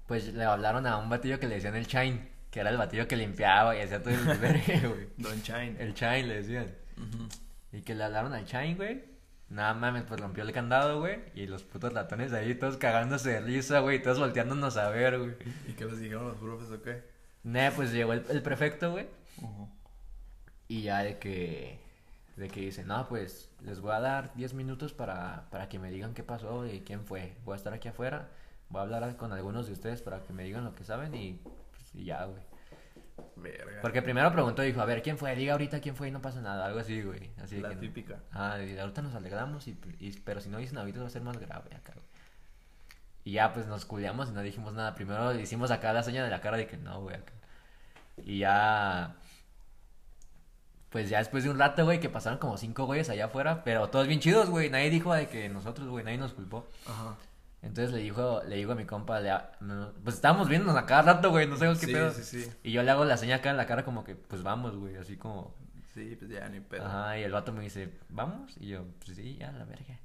[0.07, 2.27] pues le hablaron a un batillo que le decían el Shine,
[2.57, 5.09] que era el batillo que limpiaba y hacía todo el verga, güey.
[5.17, 5.75] Don Shine.
[5.77, 6.73] El Shine le decían.
[7.71, 9.03] Y que le hablaron al Shine, güey.
[9.49, 11.19] Nada mames, pues rompió el candado, güey.
[11.35, 14.01] Y los putos ratones ahí todos cagándose de risa, güey.
[14.01, 15.35] Todos volteándonos a ver, güey.
[15.67, 17.03] ¿Y qué les dijeron los profes o qué?
[17.43, 19.05] Nah, pues llegó el, el prefecto, güey.
[20.67, 21.79] Y ya de que.
[22.37, 25.91] De que dice, no, pues les voy a dar 10 minutos para, para que me
[25.91, 27.35] digan qué pasó y quién fue.
[27.45, 28.31] Voy a estar aquí afuera.
[28.69, 31.39] Voy a hablar con algunos de ustedes para que me digan lo que saben y,
[31.43, 32.46] pues, y ya, güey.
[33.35, 33.81] Verga.
[33.81, 35.35] Porque primero preguntó, dijo, a ver, ¿quién fue?
[35.35, 36.65] Diga ahorita quién fue y no pasa nada.
[36.65, 37.31] Algo así, güey.
[37.41, 38.19] Así La que no- típica.
[38.31, 41.21] Ah, y ahorita nos alegramos, y, y- pero si no dicen ahorita va a ser
[41.21, 42.05] más grave acá, güey.
[43.23, 44.95] Y ya, pues nos culiamos y no dijimos nada.
[44.95, 47.33] Primero hicimos acá la seña de la cara de que no, güey, acá.
[48.23, 49.15] Y ya.
[50.89, 53.89] Pues ya después de un rato, güey, que pasaron como cinco güeyes allá afuera, pero
[53.89, 54.69] todos bien chidos, güey.
[54.69, 56.65] Nadie dijo de que nosotros, güey, nadie nos culpó.
[56.87, 57.15] Ajá.
[57.61, 59.51] Entonces le dijo, le digo a mi compa, le ha-
[60.03, 62.11] pues estábamos viéndonos a cada rato, güey, no sé qué Sí, pedo.
[62.11, 62.49] sí, sí.
[62.63, 64.95] Y yo le hago la seña acá en la cara como que, pues vamos, güey,
[64.95, 65.55] así como,
[65.93, 66.85] Sí, pues ya ni pedo.
[66.85, 68.55] Ajá, y el vato me dice, ¿vamos?
[68.59, 69.97] Y yo, pues sí, ya, la verga.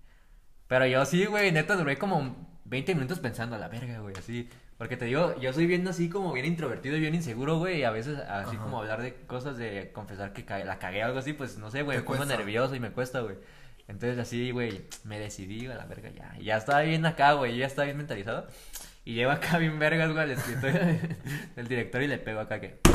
[0.66, 4.48] Pero yo sí, güey, neta, duré como 20 minutos pensando a la verga, güey, así.
[4.78, 7.84] Porque te digo, yo soy bien así como bien introvertido y bien inseguro, güey, y
[7.84, 8.64] a veces así Ajá.
[8.64, 11.70] como hablar de cosas de confesar que ca- la cagué o algo así, pues no
[11.70, 12.36] sé, güey, Te me pongo cuesta.
[12.38, 13.36] nervioso y me cuesta, güey.
[13.88, 16.36] Entonces así, güey, me decidí, a la verga, ya.
[16.40, 18.46] Ya estaba bien acá, güey, ya estaba bien mentalizado.
[19.04, 20.80] Y llego acá bien vergas, güey, al escritorio
[21.56, 22.78] del director y le pego acá que...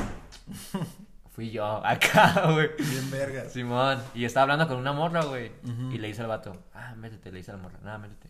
[1.32, 2.70] Fui yo, acá, güey.
[2.80, 3.54] Bien vergas.
[3.54, 5.52] Simón, y estaba hablando con una morra, güey.
[5.92, 8.30] Y le dice al vato, ah, métete, le dice a la morra, nada, métete.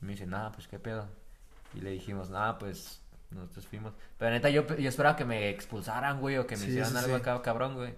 [0.00, 1.08] Y me dice, nada, pues qué pedo.
[1.74, 3.92] Y le dijimos, nada, pues nosotros fuimos.
[4.18, 7.16] Pero neta, yo, yo esperaba que me expulsaran, güey, o que me Sí, hicieran algo
[7.16, 7.20] sí.
[7.22, 7.94] acá, cabrón, güey.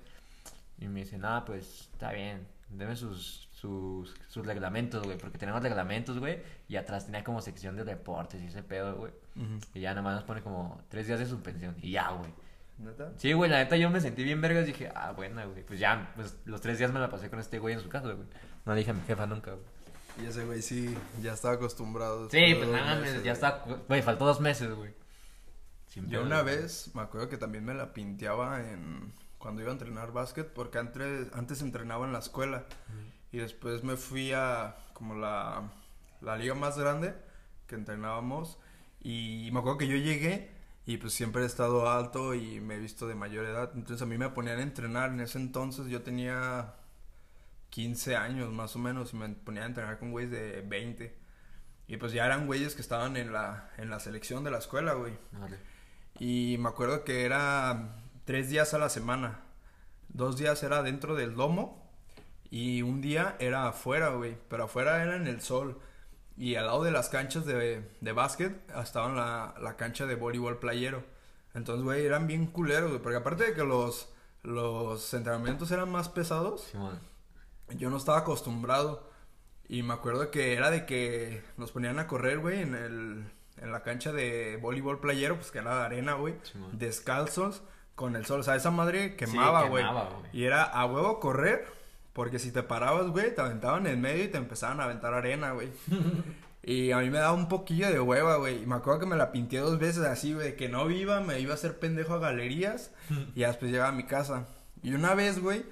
[0.78, 5.62] Y me dice, nada, pues está bien, deme sus, sus, sus reglamentos, güey, porque tenemos
[5.62, 6.42] reglamentos, güey.
[6.68, 9.12] Y atrás tenía como sección de deportes y ese pedo, güey.
[9.72, 11.74] Y ya nada más nos pone como tres días de suspensión.
[11.80, 12.30] Y ya, güey.
[12.78, 13.12] ¿Neta?
[13.16, 14.66] Sí, güey, la neta yo me sentí bien vergas.
[14.66, 15.64] Dije, ah, buena, güey.
[15.64, 18.12] Pues ya, pues los tres días me la pasé con este güey en su casa,
[18.12, 18.28] güey.
[18.66, 19.64] No le dije a mi jefa nunca, güey.
[20.22, 22.28] Y ese güey sí, ya estaba acostumbrado.
[22.28, 23.64] Sí, pues nada, meses, ya está.
[23.88, 24.94] Güey, faltó dos meses, güey.
[25.88, 26.56] Sin Yo pedo, una güey.
[26.56, 30.78] vez me acuerdo que también me la pinteaba en cuando iba a entrenar básquet porque
[30.78, 32.64] antes antes entrenaba en la escuela
[33.32, 35.70] y después me fui a como la
[36.20, 37.14] la liga más grande
[37.66, 38.58] que entrenábamos
[39.00, 40.50] y me acuerdo que yo llegué
[40.86, 44.06] y pues siempre he estado alto y me he visto de mayor edad, entonces a
[44.06, 46.74] mí me ponían a entrenar en ese entonces yo tenía
[47.70, 51.16] 15 años más o menos y me ponían a entrenar con güeyes de 20
[51.88, 54.94] y pues ya eran güeyes que estaban en la en la selección de la escuela,
[54.94, 55.16] güey.
[55.32, 55.56] Vale.
[56.18, 59.42] Y me acuerdo que era tres días a la semana.
[60.08, 61.85] Dos días era dentro del domo
[62.56, 64.38] y un día era afuera, güey.
[64.48, 65.78] Pero afuera era en el sol.
[66.38, 70.58] Y al lado de las canchas de, de básquet estaba la, la cancha de voleibol
[70.58, 71.04] playero.
[71.52, 73.02] Entonces, güey, eran bien culeros, güey.
[73.02, 74.10] Porque aparte de que los,
[74.42, 76.72] los entrenamientos eran más pesados,
[77.76, 79.10] yo no estaba acostumbrado.
[79.68, 83.24] Y me acuerdo que era de que nos ponían a correr, güey, en el
[83.58, 86.34] en la cancha de voleibol playero, pues que era de arena, güey,
[86.72, 87.62] descalzos
[87.94, 88.40] con el sol.
[88.40, 89.82] O sea, esa madre quemaba, güey.
[89.82, 90.30] quemaba, güey.
[90.32, 91.66] y era a huevo correr,
[92.16, 95.12] porque si te parabas, güey, te aventaban en el medio y te empezaban a aventar
[95.12, 95.68] arena, güey.
[96.68, 98.60] Y a mí me daba un poquillo de hueva, güey.
[98.60, 101.38] Y me acuerdo que me la pinté dos veces así, güey, que no iba, me
[101.38, 102.90] iba a hacer pendejo a galerías.
[103.36, 104.48] y después llegaba a mi casa.
[104.82, 105.64] Y una vez, güey,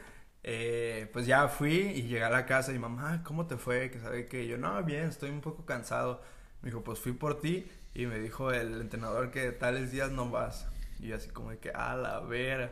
[0.44, 3.90] eh, pues ya fui y llegué a la casa y mamá, ¿cómo te fue?
[3.90, 6.22] Que sabe que yo, no, bien, estoy un poco cansado.
[6.62, 7.68] Me dijo, pues fui por ti.
[7.92, 10.68] Y me dijo el entrenador que tales días no vas.
[11.00, 12.70] Y yo así como de que, a la vera.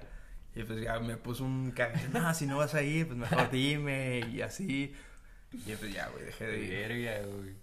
[0.55, 2.01] Y pues ya me puso un cagado.
[2.13, 4.21] No, si no vas a ir, pues mejor dime.
[4.33, 4.95] Y así.
[5.53, 6.71] Y pues ya, güey, dejé de ir.
[6.89, 7.55] Verga, güey.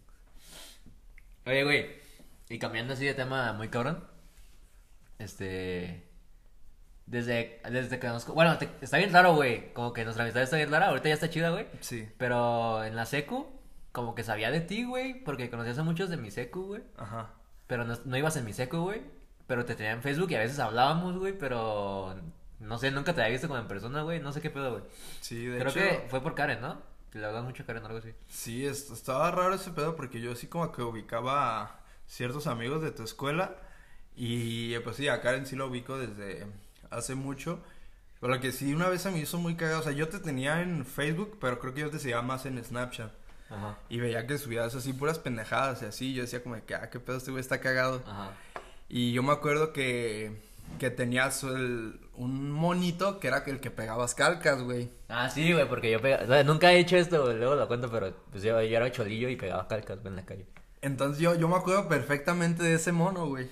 [1.46, 1.90] Oye, güey.
[2.50, 4.04] Y cambiando así de tema muy cabrón.
[5.20, 6.06] Este.
[7.06, 8.26] Desde, desde que nos.
[8.28, 9.74] Bueno, te- está bien raro, güey.
[9.74, 10.88] Como que nuestra amistad está bien rara.
[10.88, 11.68] Ahorita ya está chida, güey.
[11.82, 12.08] Sí.
[12.18, 13.48] Pero en la secu,
[13.92, 15.24] como que sabía de ti, güey.
[15.24, 16.84] Porque conocías a muchos de mi secu, güey.
[16.98, 17.34] Ajá.
[17.68, 19.02] Pero no, no ibas en mi secu, güey.
[19.48, 21.34] Pero te tenía en Facebook y a veces hablábamos, güey.
[21.38, 22.20] Pero.
[22.60, 24.20] No sé, nunca te había visto como en persona, güey.
[24.20, 24.84] No sé qué pedo, güey.
[25.22, 25.80] Sí, de Creo hecho.
[25.80, 26.82] que fue por Karen, ¿no?
[27.12, 28.14] Que le hablas mucho a Karen o algo así.
[28.28, 32.82] Sí, es- estaba raro ese pedo porque yo sí como que ubicaba a ciertos amigos
[32.82, 33.56] de tu escuela
[34.16, 36.46] y pues sí, a Karen sí lo ubico desde
[36.90, 37.60] hace mucho.
[38.20, 40.20] Pero lo que sí una vez se me hizo muy cagado, o sea, yo te
[40.20, 43.12] tenía en Facebook, pero creo que yo te seguía más en Snapchat.
[43.50, 43.78] Ajá.
[43.88, 47.00] Y veía que subías así puras pendejadas y así, yo decía como que, ah, qué
[47.00, 48.04] pedo, este güey está cagado.
[48.06, 48.32] Ajá.
[48.90, 54.14] Y yo me acuerdo que, que tenías el- un monito que era el que pegabas
[54.16, 54.92] calcas, güey.
[55.08, 56.24] Ah, sí, güey, porque yo pegaba...
[56.24, 58.92] o sea, nunca he hecho esto, güey, luego lo cuento, pero pues yo, yo era
[58.92, 60.46] cholillo y pegaba calcas, güey, en la calle.
[60.82, 63.50] Entonces yo, yo me acuerdo perfectamente de ese mono, güey.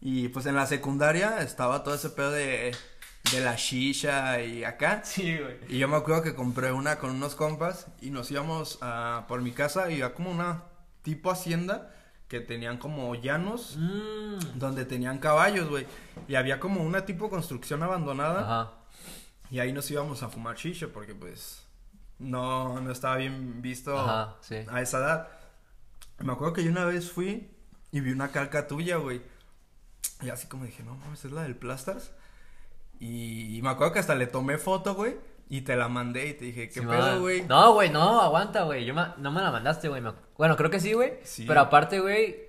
[0.00, 2.74] Y pues en la secundaria estaba todo ese pedo de,
[3.32, 5.02] de la shisha y acá.
[5.04, 5.56] Sí, güey.
[5.68, 9.40] Y yo me acuerdo que compré una con unos compas y nos íbamos a, por
[9.42, 10.64] mi casa y había como una
[11.02, 11.90] tipo hacienda
[12.28, 14.58] que tenían como llanos Mmm.
[14.58, 15.86] donde tenían caballos, güey.
[16.28, 18.72] Y había como una tipo construcción abandonada Ajá.
[19.50, 21.62] y ahí nos íbamos a fumar shisha porque pues
[22.18, 24.56] no, no estaba bien visto Ajá, sí.
[24.68, 25.28] a esa edad.
[26.18, 27.50] Me acuerdo que yo una vez fui
[27.92, 29.22] y vi una calca tuya, güey.
[30.22, 32.12] Y así como dije, no mames, es la del Plastars.
[33.00, 35.16] Y, me acuerdo que hasta le tomé foto, güey.
[35.48, 37.42] Y te la mandé y te dije, ¿qué Sí, pedo, güey?
[37.42, 38.84] No, güey, no, aguanta, güey.
[38.84, 40.00] Yo ma- no me la mandaste, güey.
[40.00, 41.14] me- Bueno, creo que sí, güey.
[41.22, 41.44] Sí.
[41.46, 42.48] Pero aparte, güey,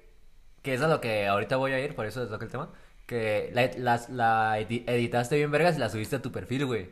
[0.61, 2.69] que es a lo que ahorita voy a ir, por eso les toca el tema.
[3.05, 6.89] Que la, editaste bien vergas y la subiste a tu perfil, güey.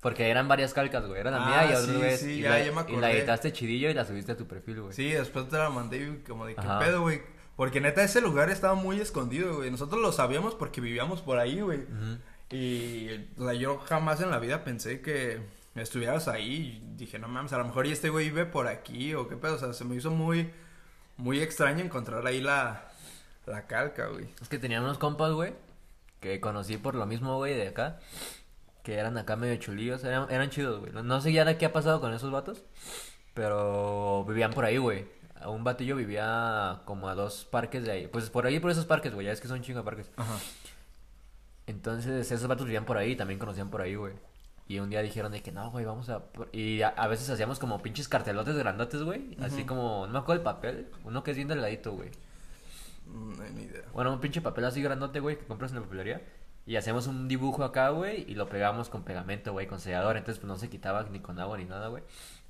[0.00, 1.20] Porque eran varias calcas, güey.
[1.20, 2.20] Era la Ah, mía y otra sí, vez.
[2.20, 4.48] sí, y, ya- la, ya me y la editaste chidillo y la subiste a tu
[4.48, 4.92] perfil, güey.
[4.92, 6.80] Sí, después te la mandé y como de, ¿qué Ajá.
[6.80, 7.22] pedo, güey?
[7.54, 9.70] Porque neta ese lugar estaba muy escondido, güey.
[9.70, 11.80] Nosotros lo sabíamos porque vivíamos por ahí, güey.
[11.80, 12.18] Ujú.
[12.52, 15.40] Y, o sea, yo jamás en la vida pensé que
[15.74, 16.82] estuvieras ahí.
[16.82, 19.36] Y dije, no mames, a lo mejor y este güey vive por aquí o qué
[19.36, 19.54] pedo.
[19.54, 20.50] O sea, se me hizo muy,
[21.16, 22.88] muy extraño encontrar ahí la,
[23.46, 24.28] la calca, güey.
[24.40, 25.54] Es que tenían unos compas, güey,
[26.20, 27.98] que conocí por lo mismo, güey, de acá.
[28.82, 30.92] Que eran acá medio chulillos, eran, eran chidos, güey.
[30.92, 32.64] No, no sé ya de qué ha pasado con esos vatos,
[33.32, 35.06] pero vivían por ahí, güey.
[35.40, 38.06] A Un batillo vivía como a dos parques de ahí.
[38.08, 39.26] Pues por ahí, por esos parques, güey.
[39.26, 40.10] Ya es que son de parques.
[40.16, 40.34] Ajá.
[41.66, 44.14] Entonces, esos vatos vivían por ahí también conocían por ahí, güey.
[44.68, 46.20] Y un día dijeron de que no, güey, vamos a...
[46.32, 46.48] por-".
[46.52, 49.36] Y a, a veces hacíamos como pinches cartelotes grandotes, güey.
[49.40, 50.88] Así como, no me acuerdo el papel.
[51.04, 52.10] Uno que es bien delgadito, güey.
[53.06, 53.82] Mm, No hay ni idea.
[53.92, 56.22] Bueno, un pinche papel así grandote, güey, que compras en la papelería.
[56.64, 60.16] Y hacemos un dibujo acá, güey, y lo pegamos con pegamento, güey, con sellador.
[60.16, 62.04] Entonces, pues no se quitaba ni con agua ni nada, güey.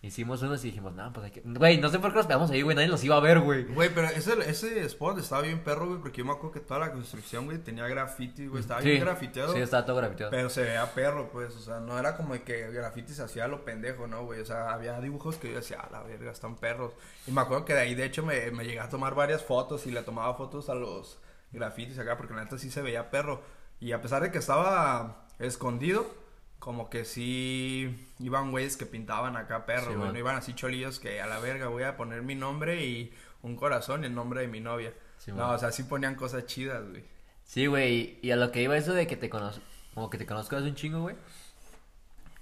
[0.04, 1.42] Hicimos unos y dijimos, no, pues hay que.
[1.44, 3.62] Güey, no sé por qué los pegamos ahí, güey, nadie los iba a ver, güey.
[3.66, 6.80] Güey, pero ese, ese spot estaba bien perro, güey, porque yo me acuerdo que toda
[6.80, 9.52] la construcción, güey, tenía graffiti, güey, estaba Sí, bien grafiteado.
[9.54, 10.32] Sí, estaba todo grafiteado.
[10.32, 13.64] Pero se veía perro, pues, o sea, no era como que graffiti se hacía lo
[13.64, 14.40] pendejo, ¿no, güey?
[14.40, 16.92] O sea, había dibujos que yo decía, a la verga, están perros.
[17.28, 19.86] Y me acuerdo que de ahí, de hecho, me, me llegué a tomar varias fotos
[19.86, 21.20] y le tomaba fotos a los
[21.52, 23.40] grafitis acá, porque la neta sí se veía perro.
[23.78, 26.21] Y a pesar de que estaba escondido,
[26.62, 29.98] como que sí iban güeyes que pintaban acá perro, Sí, güey.
[29.98, 30.12] man.
[30.12, 33.56] no iban así cholillos que a la verga voy a poner mi nombre y un
[33.56, 34.94] corazón y el nombre de mi novia.
[35.18, 35.56] Sí, no, man.
[35.56, 37.02] o sea, sí ponían cosas chidas, güey.
[37.44, 39.60] Sí, güey, y a lo que iba eso de que te conozco,
[39.94, 41.16] como que te conozco hace un chingo, güey.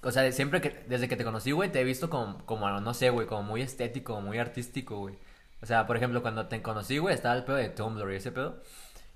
[0.03, 2.69] O sea, de- siempre que, desde que te conocí, güey, te he visto como, como,
[2.69, 5.15] no sé, güey, como muy estético, muy artístico, güey.
[5.63, 8.33] O sea, por ejemplo, cuando te conocí, güey, estaba el pedo de Tumblr y ese
[8.33, 8.63] pedo.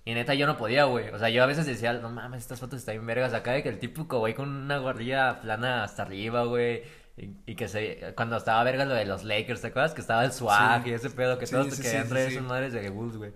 [0.06, 1.08] Y neta, yo no podía, güey.
[1.10, 3.62] O sea, yo a veces decía, no mames, estas fotos están bien vergas acá, de
[3.62, 6.82] que el típico, güey, con una guardilla plana hasta arriba, güey.
[7.16, 9.94] Y, y que se, cuando estaba verga lo de los Lakers, ¿te acuerdas?
[9.94, 10.90] Que estaba el swag Sí.
[10.90, 13.32] y ese pedo, que Sí, todos sí, te querían traer esas madres de Bulls, güey.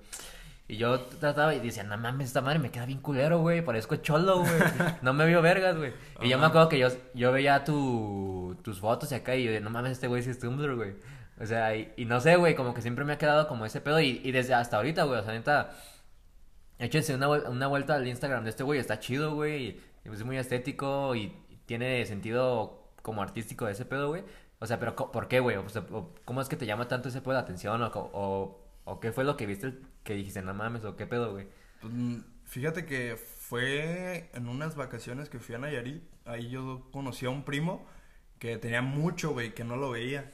[0.70, 3.62] Y yo trataba y decía, no mames, esta madre me queda bien culero, güey.
[3.62, 4.52] Parezco cholo, güey.
[5.00, 5.94] No me vio vergas, güey.
[6.20, 9.60] Y yo me acuerdo que yo, yo veía tu, tus fotos y acá y yo
[9.62, 10.92] no mames, este güey sí es Tumblr, güey.
[11.40, 13.80] O sea, y, y no sé, güey, como que siempre me ha quedado como ese
[13.80, 13.98] pedo.
[14.00, 15.70] Y, y desde hasta ahorita, güey, o sea, neta,
[16.78, 18.78] échense una, una vuelta al Instagram de este güey.
[18.80, 19.80] Está chido, güey.
[20.04, 21.32] Y es muy estético y
[21.66, 24.24] tiene sentido como artístico de ese pedo, güey.
[24.60, 25.56] O sea, pero ¿por qué, güey?
[25.56, 27.82] O ¿cómo es que te llama tanto ese pedo de atención?
[27.82, 31.32] ¿O, o, o qué fue lo que viste que dijiste, no mames, o qué pedo,
[31.32, 31.46] güey?
[31.80, 36.02] Pues, mm, fíjate que fue en unas vacaciones que fui a Nayarit.
[36.24, 37.86] Ahí yo conocí a un primo
[38.38, 40.32] que tenía mucho, güey, que no lo veía.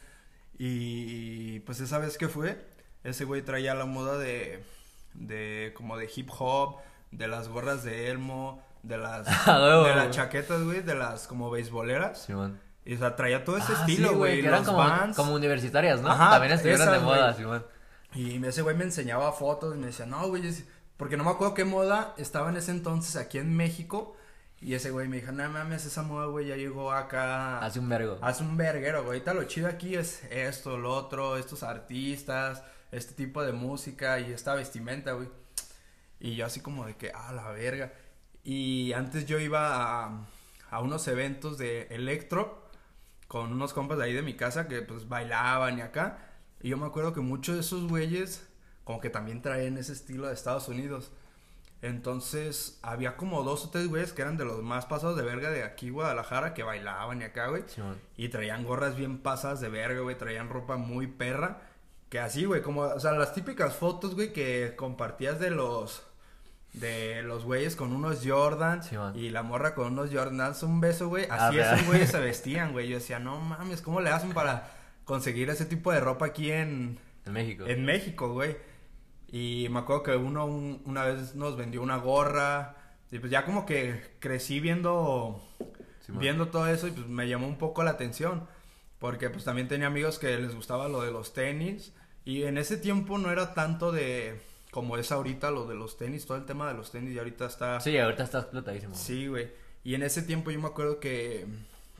[0.58, 2.64] Y pues esa vez que fue,
[3.02, 4.62] ese güey traía la moda de,
[5.14, 6.76] de como de hip hop,
[7.10, 12.28] de las gorras de Elmo, de las, de las chaquetas, güey, de las como beisboleras.
[12.84, 14.42] Y o sea, traía todo ese Ah, estilo, sí, güey.
[14.42, 14.84] que eran como,
[15.16, 16.10] como universitarias, ¿no?
[16.10, 17.34] Ajá, También estuvieron de esas, moda, güey.
[17.36, 17.66] Simón.
[18.14, 20.42] Y ese güey me enseñaba fotos y me decía, no, güey,
[20.96, 24.16] porque no me acuerdo qué moda estaba en ese entonces aquí en México.
[24.60, 27.58] Y ese güey me dijo, no mames, esa moda, güey, ya llegó acá.
[27.58, 28.18] Hace un vergo.
[28.22, 29.18] Hace un verguero, güey.
[29.18, 32.62] Ahorita lo chido aquí es esto, lo otro, estos artistas,
[32.96, 35.28] este tipo de música y esta vestimenta, güey.
[36.20, 37.92] Y yo así como de que, ah, la verga.
[38.42, 40.26] Y antes yo iba a,
[40.70, 42.68] a unos eventos de electro
[43.28, 46.18] con unos compas de ahí de mi casa que pues bailaban y acá.
[46.60, 48.46] Y yo me acuerdo que muchos de esos güeyes
[48.84, 51.10] como que también traían ese estilo de Estados Unidos.
[51.82, 55.50] Entonces había como dos o tres güeyes que eran de los más pasados de verga
[55.50, 57.64] de aquí Guadalajara que bailaban y acá, güey.
[57.66, 57.98] Simón.
[58.16, 60.16] Y traían gorras bien pasadas de verga, güey.
[60.16, 61.62] Traían ropa muy perra.
[62.14, 66.06] Que así, güey, como, o sea, las típicas fotos, güey, que compartías de los,
[66.72, 71.08] de los güeyes con unos Jordan Sí, y la morra con unos Jordans, un beso,
[71.08, 71.26] güey.
[71.28, 72.86] Ah, Así esos güeyes se vestían, güey.
[72.86, 74.70] Yo decía, no mames, ¿cómo le hacen para
[75.04, 77.64] conseguir ese tipo de ropa aquí en, En México.
[77.66, 78.58] en México, güey.
[79.26, 82.76] Y me acuerdo que uno un- una vez nos vendió una gorra.
[83.10, 85.42] Y pues ya como que crecí viendo,
[86.06, 88.46] viendo todo eso y pues me llamó un poco la atención.
[89.00, 91.92] Porque pues también tenía amigos que les gustaba lo de los tenis.
[92.24, 96.26] Y en ese tiempo no era tanto de como es ahorita lo de los tenis,
[96.26, 97.78] todo el tema de los tenis y ahorita está...
[97.80, 98.92] Sí, ahorita está explotadísimo.
[98.94, 99.52] Sí, güey.
[99.84, 101.46] Y en ese tiempo yo me acuerdo que,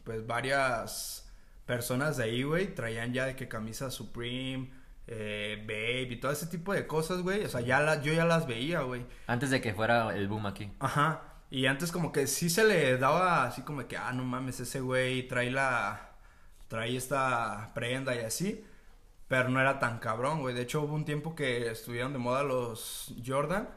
[0.03, 1.31] pues, varias
[1.67, 4.71] personas de ahí, güey, traían ya de que camisas Supreme,
[5.07, 7.45] eh, Babe y todo ese tipo de cosas, güey.
[7.45, 9.05] O sea, ya la, yo ya las veía, güey.
[9.29, 10.73] Antes de que fuera el boom aquí.
[10.81, 11.23] Ajá.
[11.51, 14.81] Y antes como que sí se le daba así como que, ah, no mames, ese
[14.81, 16.11] güey trae la,
[16.67, 18.65] trae esta prenda y así.
[19.29, 20.55] Pero no era tan cabrón, güey.
[20.55, 23.69] De hecho, hubo un tiempo que estuvieron de moda los Jordan.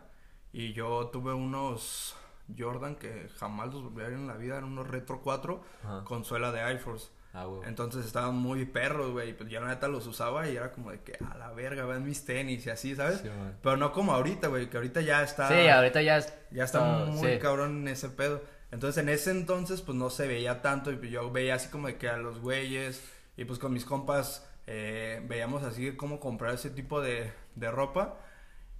[0.51, 2.15] Y yo tuve unos
[2.57, 4.57] Jordan que jamás los volví a ver en la vida.
[4.57, 6.03] Eran unos Retro 4 Ajá.
[6.03, 7.09] con suela de Air Force.
[7.33, 7.67] Ah, güey.
[7.67, 9.35] Entonces estaban muy perros, güey.
[9.37, 12.03] Pues yo la neta los usaba y era como de que, a la verga, vean
[12.03, 13.19] mis tenis y así, ¿sabes?
[13.19, 13.29] Sí.
[13.61, 14.69] Pero no como ahorita, güey.
[14.69, 15.47] Que ahorita ya está...
[15.47, 16.33] Sí, ahorita ya es...
[16.51, 17.39] Ya está muy sí.
[17.39, 18.41] cabrón en ese pedo.
[18.71, 21.87] Entonces en ese entonces pues no se veía tanto y pues, yo veía así como
[21.87, 23.01] de que a los güeyes
[23.37, 28.15] y pues con mis compas eh, veíamos así cómo comprar ese tipo de, de ropa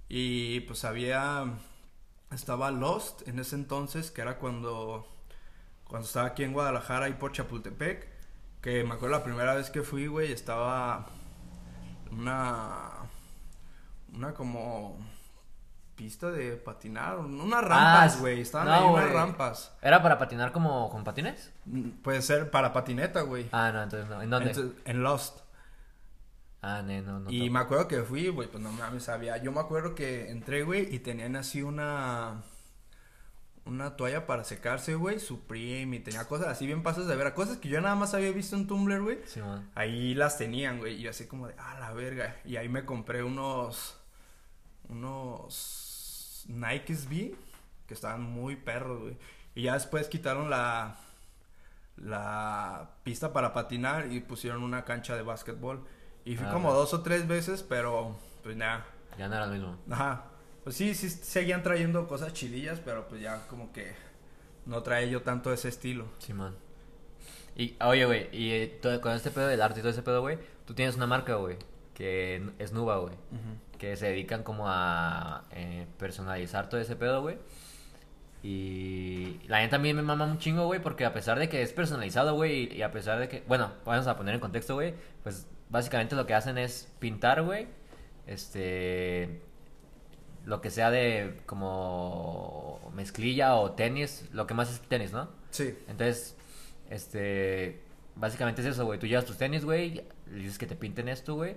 [0.08, 1.44] y pues había,
[2.30, 5.06] estaba Lost en ese entonces que era cuando,
[5.84, 8.06] cuando estaba aquí en Guadalajara y por Chapultepec
[8.60, 11.06] que me acuerdo la primera vez que fui güey estaba
[12.10, 12.90] una,
[14.14, 14.98] una como
[15.94, 19.72] pista de patinar, unas rampas, Ah, güey, estaban no, ahí unas rampas.
[19.82, 21.52] ¿Era para patinar como con patines?
[21.64, 23.48] Mm, Puede ser para patineta, güey.
[23.50, 24.22] Ah, no, entonces no.
[24.22, 24.50] ¿En dónde?
[24.50, 25.40] Entonces, en Lost.
[26.60, 27.30] Ah, no, no, no.
[27.30, 29.36] y me acuerdo que fui, güey, pues no mames, había.
[29.36, 32.42] Yo me acuerdo que entré, güey, y tenían así una.
[33.64, 37.58] Una toalla para secarse, güey, Supreme, y tenía cosas así bien pasas de ver, cosas
[37.58, 39.18] que yo nada más había visto en Tumblr, güey.
[39.26, 39.70] Sí, man.
[39.74, 42.36] Ahí las tenían, güey, y yo así como de, ah, la verga.
[42.46, 43.98] Y ahí me compré unos.
[44.88, 46.44] Unos.
[46.48, 47.34] Nike SB,
[47.86, 49.18] que estaban muy perros, güey.
[49.54, 50.96] Y ya después quitaron la.
[51.96, 55.84] La pista para patinar y pusieron una cancha de básquetbol.
[56.28, 58.84] Y fui Ah, como dos o tres veces, pero pues nada.
[59.18, 59.76] Ya no era lo mismo.
[59.90, 60.24] Ajá.
[60.64, 63.94] Pues sí, sí seguían trayendo cosas chilillas, pero pues ya como que
[64.66, 66.06] no trae yo tanto ese estilo.
[66.18, 66.54] Sí, man.
[67.56, 70.20] Y, oye, güey, y eh, todo- con este pedo del arte y todo ese pedo,
[70.20, 71.56] güey, tú tienes una marca, güey,
[71.94, 73.14] que es Nuba, güey,
[73.78, 77.38] que se dedican como a eh, personalizar todo ese pedo, güey.
[78.42, 81.72] Y la neta también me mama un chingo, güey, porque a pesar de que es
[81.72, 84.94] personalizado, güey, y, y a pesar de que, bueno, vamos a poner en contexto, güey,
[85.24, 87.66] pues básicamente lo que hacen es pintar, güey,
[88.26, 89.40] este,
[90.44, 95.28] lo que sea de como mezclilla o tenis, lo que más es tenis, ¿no?
[95.50, 95.76] Sí.
[95.88, 96.36] Entonces,
[96.90, 97.80] este,
[98.16, 98.98] básicamente es eso, güey.
[98.98, 101.56] Tú llevas tus tenis, güey, le dices que te pinten esto, güey.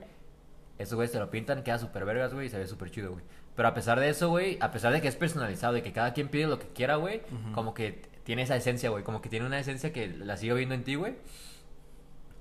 [0.78, 3.24] Estos güeyes te lo pintan, queda súper vergas, güey, y se ve súper chido, güey.
[3.56, 6.14] Pero a pesar de eso, güey, a pesar de que es personalizado y que cada
[6.14, 7.22] quien pide lo que quiera, güey,
[7.54, 9.04] como que tiene esa esencia, güey.
[9.04, 11.16] Como que tiene una esencia que la sigo viendo en ti, güey.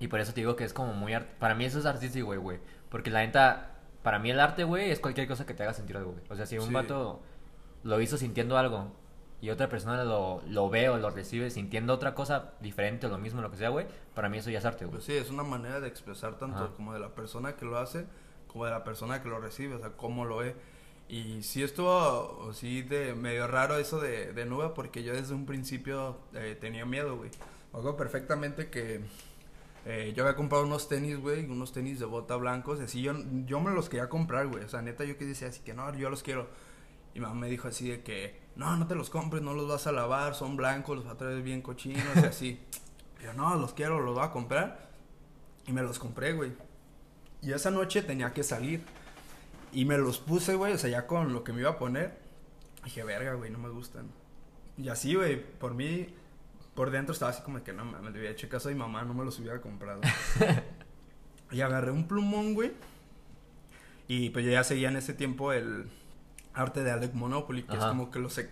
[0.01, 1.13] Y por eso te digo que es como muy...
[1.13, 2.59] art- Para mí eso es artístico, güey, güey.
[2.89, 5.97] Porque la neta, para mí el arte, güey, es cualquier cosa que te haga sentir
[5.97, 6.25] algo, güey.
[6.31, 6.73] O sea, si un Sí.
[6.75, 7.21] vato
[7.85, 8.93] lo hizo sintiendo algo
[9.43, 13.19] y otra persona lo, lo ve o lo recibe sintiendo otra cosa diferente o lo
[13.19, 14.97] mismo, lo que sea, güey, para mí eso ya es arte, güey.
[14.97, 16.73] Pues sí, es una manera de expresar tanto Ajá.
[16.77, 18.07] como de la persona que lo hace,
[18.49, 20.57] como de la persona que lo recibe, o sea, cómo lo ve.
[21.09, 25.45] Y sí estuvo, sí, de medio raro eso de, de Nuba, porque yo desde un
[25.45, 27.31] principio eh, tenía miedo, güey.
[27.73, 29.01] Me acuerdo perfectamente que
[29.87, 33.15] eh, yo había comprado unos tenis, güey, unos tenis de bota blancos, así yo,
[33.47, 34.65] yo me los quería comprar, güey.
[34.65, 36.49] O sea, neta, yo que decía así que no, yo los quiero.
[37.15, 39.87] Y mamá me dijo así de que, no, no te los compres, no los vas
[39.87, 42.61] a lavar, son blancos, los vas a traer bien cochinos y así.
[43.23, 44.91] Yo, no, los quiero, los voy a comprar.
[45.67, 46.53] Y me los compré, güey.
[47.43, 48.83] Y esa noche tenía que salir.
[49.73, 52.19] Y me los puse, güey, o sea, ya con lo que me iba a poner.
[52.85, 54.09] Dije, verga, güey, no me gustan.
[54.79, 56.15] Y así, güey, por mí,
[56.75, 59.03] por dentro estaba así como que no mames, le había hecho caso a mi mamá,
[59.05, 60.01] no me los hubiera comprado.
[61.51, 62.73] y agarré un plumón, güey.
[64.09, 65.89] Y pues yo ya seguía en ese tiempo el
[66.55, 68.51] arte de Alec Monopoly, que es como que lo se,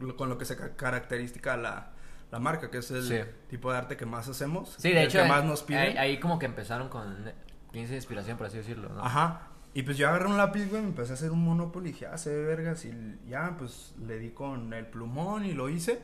[0.00, 1.92] lo- con lo que se ca- caracteriza la,
[2.32, 3.18] la marca, que es el Sí.
[3.48, 4.74] tipo de arte que más hacemos.
[4.78, 5.80] Sí, de el hecho, que eh, más nos piden.
[5.82, 7.32] ahí, ahí como que empezaron con
[7.72, 9.04] 15 de inspiración, por así decirlo, ¿no?
[9.04, 9.48] Ajá.
[9.74, 12.06] Y pues yo agarré un lápiz, güey, me empecé a hacer un Monopoly y dije,
[12.06, 12.84] ah, se ve vergas.
[12.84, 12.92] Y
[13.28, 16.00] ya, pues le di con el plumón y lo hice.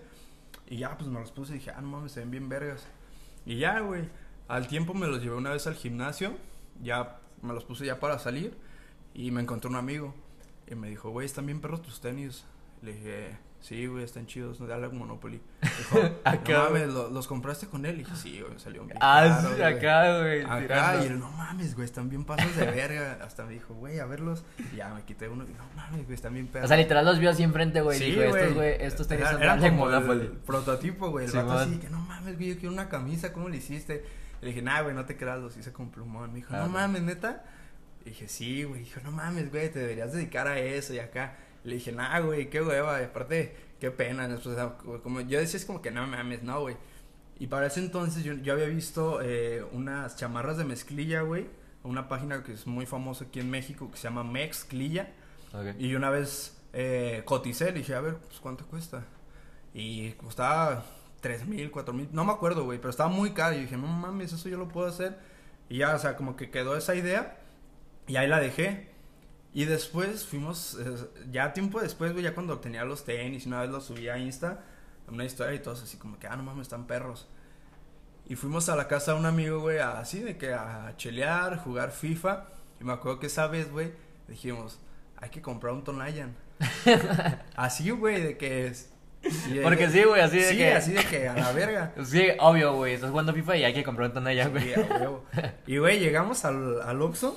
[0.70, 2.86] Y ya, pues me los puse y dije, ah, no mames, se ven bien vergas.
[3.44, 4.08] Y ya, güey,
[4.46, 6.38] al tiempo me los llevé una vez al gimnasio.
[6.80, 8.56] Ya me los puse ya para salir.
[9.12, 10.14] Y me encontré un amigo.
[10.68, 12.44] Y me dijo, güey, están bien perros tus tenis.
[12.82, 15.40] Le dije, sí, güey, están chidos, dale al Monopoly.
[15.78, 16.82] Dijo, Acá, no güey.
[16.82, 17.96] mames, ¿lo- ¿los compraste con él?
[17.96, 18.98] Y dije, sí, güey, salió bien.
[19.00, 19.74] Ah, caro, sí, güey".
[19.74, 20.42] acá, güey.
[20.42, 21.02] Acá, tirando.
[21.04, 23.18] y él, no mames, güey, están bien pasos de verga.
[23.22, 24.44] Hasta me dijo, güey, a verlos.
[24.72, 26.64] Y ya me quité uno y no mames, güey, están bien perros.
[26.64, 27.98] O sea, literal los vio así enfrente, güey.
[27.98, 28.54] Sí, dijo, estos, güey.
[28.54, 30.38] güey, estos tenis son Alec como el Monopoly.
[30.46, 31.26] prototipo, güey.
[31.26, 31.62] El vato Simón.
[31.68, 34.04] así, que no mames, güey, yo quiero una camisa, ¿cómo le hiciste?
[34.40, 36.30] Le dije, nah, güey, no te creas, los hice con plumón.
[36.32, 36.72] Me dijo, Ah, no güey.
[36.74, 37.44] mames, neta.
[38.06, 38.84] Y dije, sí, güey.
[38.84, 41.36] Dijo, no mames, güey, te deberías dedicar a eso y acá.
[41.64, 43.00] Le dije, nah, güey, qué hueva.
[43.00, 44.28] Y aparte, qué pena.
[44.28, 44.56] Después,
[45.02, 46.76] como yo decía, es como que no mames, no, güey.
[47.38, 51.48] Y para ese entonces yo, yo había visto eh, unas chamarras de mezclilla, güey.
[51.82, 55.08] Una página que es muy famosa aquí en México que se llama Mezclilla.
[55.54, 55.74] Ok.
[55.78, 59.04] Y una vez eh, coticé, le dije, a ver, pues cuánto cuesta.
[59.72, 60.84] Y costaba
[61.20, 63.56] tres mil, cuatro mil, no me acuerdo, güey, pero estaba muy caro.
[63.56, 65.18] Y dije, no mames, eso yo lo puedo hacer.
[65.70, 67.38] Y ya, o sea, como que quedó esa idea.
[68.06, 68.89] Y ahí la dejé.
[69.52, 73.70] Y después fuimos, eh, ya tiempo después, güey, ya cuando tenía los tenis, una vez
[73.70, 74.60] los subí a Insta,
[75.08, 77.26] una historia y todos así como que, ah, no mames, están perros.
[78.28, 81.90] Y fuimos a la casa de un amigo, güey, así de que a chelear, jugar
[81.90, 82.44] FIFA.
[82.80, 83.92] Y me acuerdo que esa vez, güey,
[84.28, 84.78] dijimos,
[85.16, 86.36] hay que comprar un Tonayan.
[87.56, 88.90] así, güey, de que es.
[89.22, 91.92] de- Porque sí, güey, así de sí, que- así de que a la verga.
[92.04, 92.94] Sí, obvio, güey.
[92.94, 94.74] Estás jugando FIFA y hay que comprar un tonalla, güey.
[94.74, 94.80] Sí.
[95.66, 97.36] Y, güey, llegamos al, al Oxxo.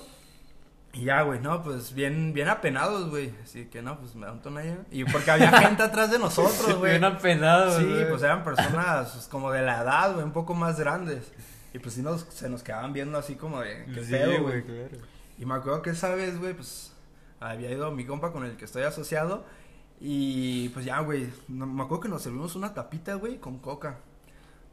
[0.95, 3.33] Y ya, güey, no, pues bien, bien apenados, güey.
[3.43, 4.85] Así que no, pues me da un Tonayan.
[4.91, 6.91] Y porque había gente atrás de nosotros, güey.
[6.91, 8.07] Bien apenado, Sí, güey.
[8.09, 11.31] pues eran personas pues, como de la edad, güey, un poco más grandes.
[11.73, 14.63] Y pues sí nos, se nos quedaban viendo así como de, qué Sí, pedo, güey.
[14.63, 14.97] claro.
[15.39, 16.91] Y me acuerdo que esa vez, güey, pues
[17.39, 19.43] había ido mi compa con el que estoy asociado.
[19.99, 23.97] Y pues ya, güey, no- me acuerdo que nos servimos una tapita, güey, con coca.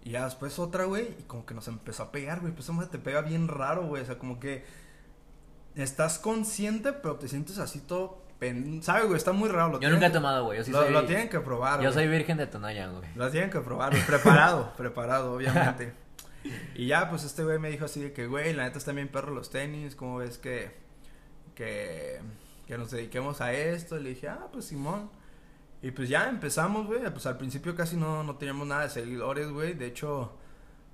[0.04, 2.52] Y ya después otra, güey, y como que nos empezó a pegar, güey.
[2.52, 4.02] Pues esa madre te pega bien raro, güey.
[4.02, 4.64] O sea, como que
[5.76, 8.22] estás consciente, pero te sientes así todo.
[8.38, 9.16] pen- ¿Sabes, güey?
[9.16, 9.72] Está muy raro.
[9.72, 10.58] Lo Yo nunca he tomado, güey.
[10.58, 10.92] Yo sí lo, soy...
[10.92, 11.94] lo tienen que probar, Yo güey.
[11.94, 13.08] soy virgen de tonalla, güey.
[13.14, 14.02] Lo tienen que probar, güey.
[14.06, 15.92] preparado, preparado, obviamente.
[16.74, 19.08] Y ya, pues este güey me dijo así de que, güey, la neta están bien
[19.08, 20.74] perros los tenis, ¿cómo ves que,
[21.54, 22.18] que,
[22.66, 23.98] que nos dediquemos a esto?
[23.98, 25.10] Y le dije, ah, pues Simón.
[25.82, 29.50] Y pues ya empezamos, güey, pues al principio casi no, no teníamos nada de seguidores,
[29.50, 30.32] güey, de hecho,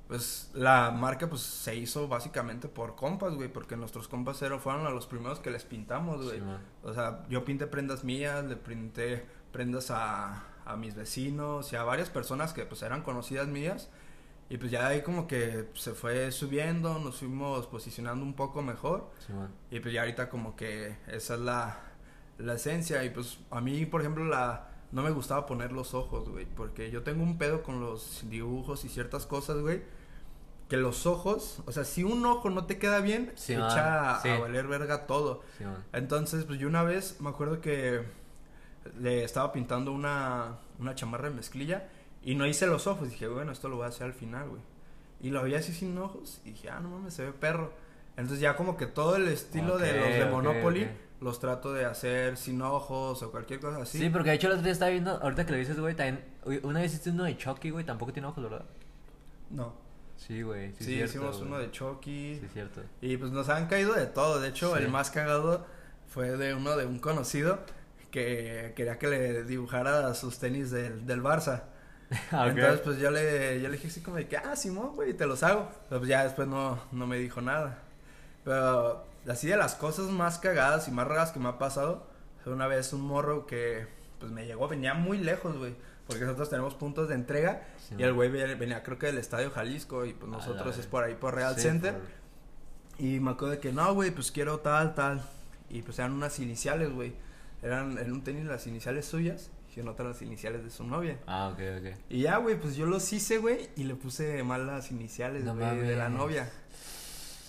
[0.08, 4.90] pues la marca pues se hizo básicamente por compas, güey, porque nuestros compas fueron a
[4.90, 6.38] los primeros que les pintamos, güey.
[6.38, 6.44] Sí.
[6.84, 11.82] O sea, yo pinté prendas mías, le pinté prendas a, a mis vecinos y a
[11.82, 13.88] varias personas que pues eran conocidas mías.
[14.48, 19.10] Y pues ya ahí como que se fue subiendo, nos fuimos posicionando un poco mejor.
[19.26, 19.32] Sí.
[19.72, 21.80] Y pues ya ahorita como que esa es la,
[22.38, 23.02] la esencia.
[23.02, 26.46] Y pues a mí, por ejemplo, la no me gustaba poner los ojos, güey.
[26.46, 29.82] Porque yo tengo un pedo con los dibujos y ciertas cosas, güey.
[30.68, 34.20] Que los ojos, o sea, si un ojo no te queda bien, Sí, echa a-
[34.20, 34.28] sí.
[34.28, 35.42] a valer verga todo.
[35.58, 35.64] Sí.
[35.92, 38.02] Entonces, pues yo una vez me acuerdo que
[39.00, 41.88] le estaba pintando una, una chamarra de mezclilla
[42.22, 43.10] y no hice los ojos.
[43.10, 44.60] Dije, bueno, esto lo voy a hacer al final, güey.
[45.20, 47.72] Y lo vi así sin ojos y dije, ah, no mames, se ve perro.
[48.16, 50.88] Entonces ya como que todo el estilo de los de Monopoly
[51.20, 53.98] los trato de hacer sin ojos o cualquier cosa así.
[53.98, 54.10] Sí.
[54.10, 56.24] porque de hecho el otro día estaba viendo, ahorita que lo dices, güey, también,
[56.64, 58.64] una vez hiciste uno de Chucky, güey, tampoco tiene ojos, ¿verdad?
[59.50, 59.85] No.
[60.16, 62.38] Sí, güey, sí, Sí, cierto, hicimos uno de Chucky.
[62.40, 62.82] Sí, cierto.
[63.00, 64.40] Y pues nos han caído de todo.
[64.40, 64.82] De hecho, Sí.
[64.82, 65.66] el más cagado
[66.08, 67.60] fue de uno de un conocido
[68.10, 71.62] que quería que le dibujara sus tenis del, del Barça.
[72.30, 72.50] Ah, ok.
[72.56, 75.26] Entonces, pues yo le, yo le dije así como de que, ah, Simón, güey, te
[75.26, 75.70] los hago.
[75.88, 77.78] Pero pues ya después no, no me dijo nada.
[78.44, 82.06] Pero así de las cosas más cagadas y más raras que me ha pasado,
[82.44, 83.88] fue una vez un morro que,
[84.20, 85.74] pues me llegó, venía muy lejos, güey.
[86.06, 89.50] Porque nosotros tenemos puntos de entrega Sí, y el güey venía, creo que del Estadio
[89.50, 91.94] Jalisco y pues nosotros es por ahí por Real Sí, Center.
[91.94, 95.20] por- Y me acuerdo de que no, güey, pues quiero tal, tal.
[95.68, 97.12] Y pues eran unas iniciales, güey.
[97.62, 101.18] eran en un tenis las iniciales suyas y en otra las iniciales de su novia.
[101.26, 101.96] Ah, ok, ok.
[102.08, 105.54] Y ya, güey, pues yo los hice, güey, y le puse mal las iniciales, No
[105.56, 106.48] güey, de la novia.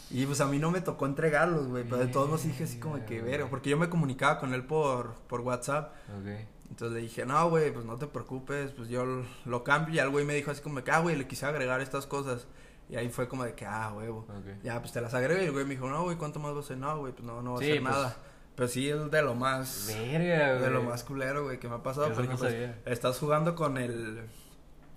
[0.10, 2.80] Y pues a mí no me tocó entregarlos, güey, pero de todos modos dije así
[2.80, 5.94] como que ver, porque yo me comunicaba con él por, por WhatsApp.
[6.20, 6.48] Ok.
[6.70, 9.96] Entonces le dije, no, güey, pues no te preocupes, pues yo lo, lo cambio.
[9.96, 12.48] Y al güey me dijo así como que, ah, güey, le quise agregar estas cosas.
[12.90, 14.26] Y ahí fue como de que, ah, huevo.
[14.64, 15.42] Ya, pues te las agrego.
[15.42, 16.78] Y el güey me dijo, no, güey, ¿cuánto más va a ser?
[16.78, 18.18] No, güey, pues no, no va a Sí, ser pues- nada.
[18.56, 20.62] Pero sí es de lo más, Verga, güey.
[20.64, 22.12] de lo más culero, güey, que me ha pasado.
[22.14, 22.56] Porque no pues
[22.86, 24.24] estás jugando con el,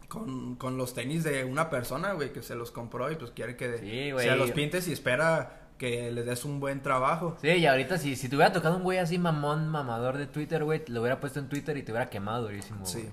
[0.08, 3.56] con, con los tenis de una persona, güey, que se los compró y pues quiere
[3.56, 7.38] que Sí, se los pintes y espera que le des un buen trabajo.
[7.40, 10.62] Sí, y ahorita si, si te hubiera tocado un güey así mamón, mamador de Twitter,
[10.62, 12.84] güey, lo hubiera puesto en Twitter y te hubiera quemado durísimo.
[12.84, 13.00] Sí.
[13.00, 13.12] güey.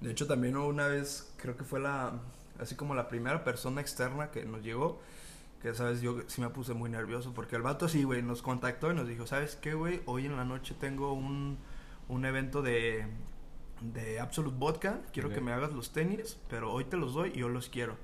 [0.00, 2.14] De hecho, también una vez, creo que fue la,
[2.58, 5.00] así como la primera persona externa que nos llegó,
[5.62, 6.00] que, ¿sabes?
[6.00, 9.06] Yo sí me puse muy nervioso porque el vato sí, güey, nos contactó y nos
[9.06, 10.02] dijo, ¿sabes qué, güey?
[10.06, 11.56] Hoy en la noche tengo un,
[12.08, 13.06] un evento de,
[13.80, 17.38] de Absolute Vodka, quiero que me hagas los tenis, pero hoy te los doy y
[17.38, 17.96] yo los quiero.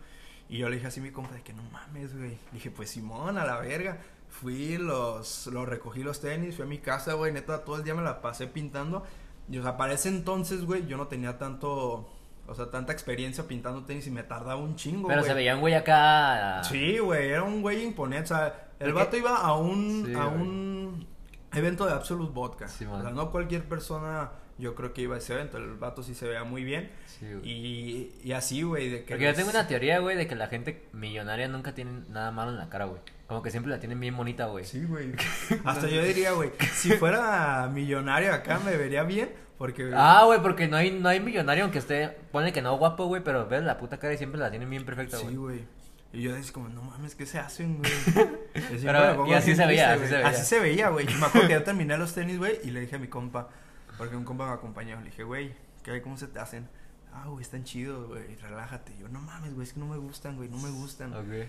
[0.48, 2.30] Y yo le dije así a mi compa de que no mames, güey.
[2.30, 3.98] Le dije, pues Simón, a la verga.
[4.28, 7.94] Fui, los, los recogí los tenis, fui a mi casa, güey, neta, todo el día
[7.94, 9.02] me la pasé pintando.
[9.50, 12.08] Y o sea, para ese entonces, güey, yo no tenía tanto,
[12.46, 15.28] o sea, tanta experiencia pintando tenis y me tardaba un chingo, Pero güey.
[15.30, 16.62] se veía un güey acá.
[16.64, 20.24] Sí, güey, era un güey imponente, o sea, el vato iba a un, Sí, a
[20.26, 20.42] güey.
[20.42, 21.06] un
[21.54, 22.68] evento de Absolute Vodka.
[22.68, 26.02] Sí, o sea, no cualquier persona, yo creo que iba a ese evento, el vato
[26.02, 26.90] sí se veía muy bien.
[27.06, 27.48] Sí, güey.
[27.48, 29.14] Y, y así, güey, de que...
[29.14, 32.50] Porque yo tengo una teoría, güey, de que la gente millonaria nunca tiene nada malo
[32.50, 33.00] en la cara, güey.
[33.28, 34.64] Como que siempre la tienen bien bonita, güey.
[34.64, 35.12] Sí, güey.
[35.64, 39.92] Hasta yo diría, güey, si fuera millonario acá me vería bien, porque...
[39.94, 43.22] Ah, güey, porque no hay, no hay millonario aunque esté, pone que no guapo, güey,
[43.22, 45.30] pero ves la puta cara y siempre la tienen bien perfecta, güey.
[45.30, 45.78] Sí, güey.
[46.12, 47.92] Y yo decía como, no mames, ¿qué se hacen, güey?
[48.82, 50.22] Pero, y así se veía, triste, así se güey.
[50.22, 50.28] veía.
[50.28, 51.06] Así se veía, güey.
[51.06, 53.50] Y me acuerdo que yo terminé los tenis, güey, y le dije a mi compa,
[53.98, 56.00] porque un compa me acompañó, le dije, güey, ¿qué hay?
[56.00, 56.68] ¿Cómo se te hacen?
[57.12, 58.94] Ah, güey, están chidos, güey, relájate.
[58.98, 61.12] Yo, no mames, güey, es que no me gustan, güey, no me gustan.
[61.14, 61.46] Ok.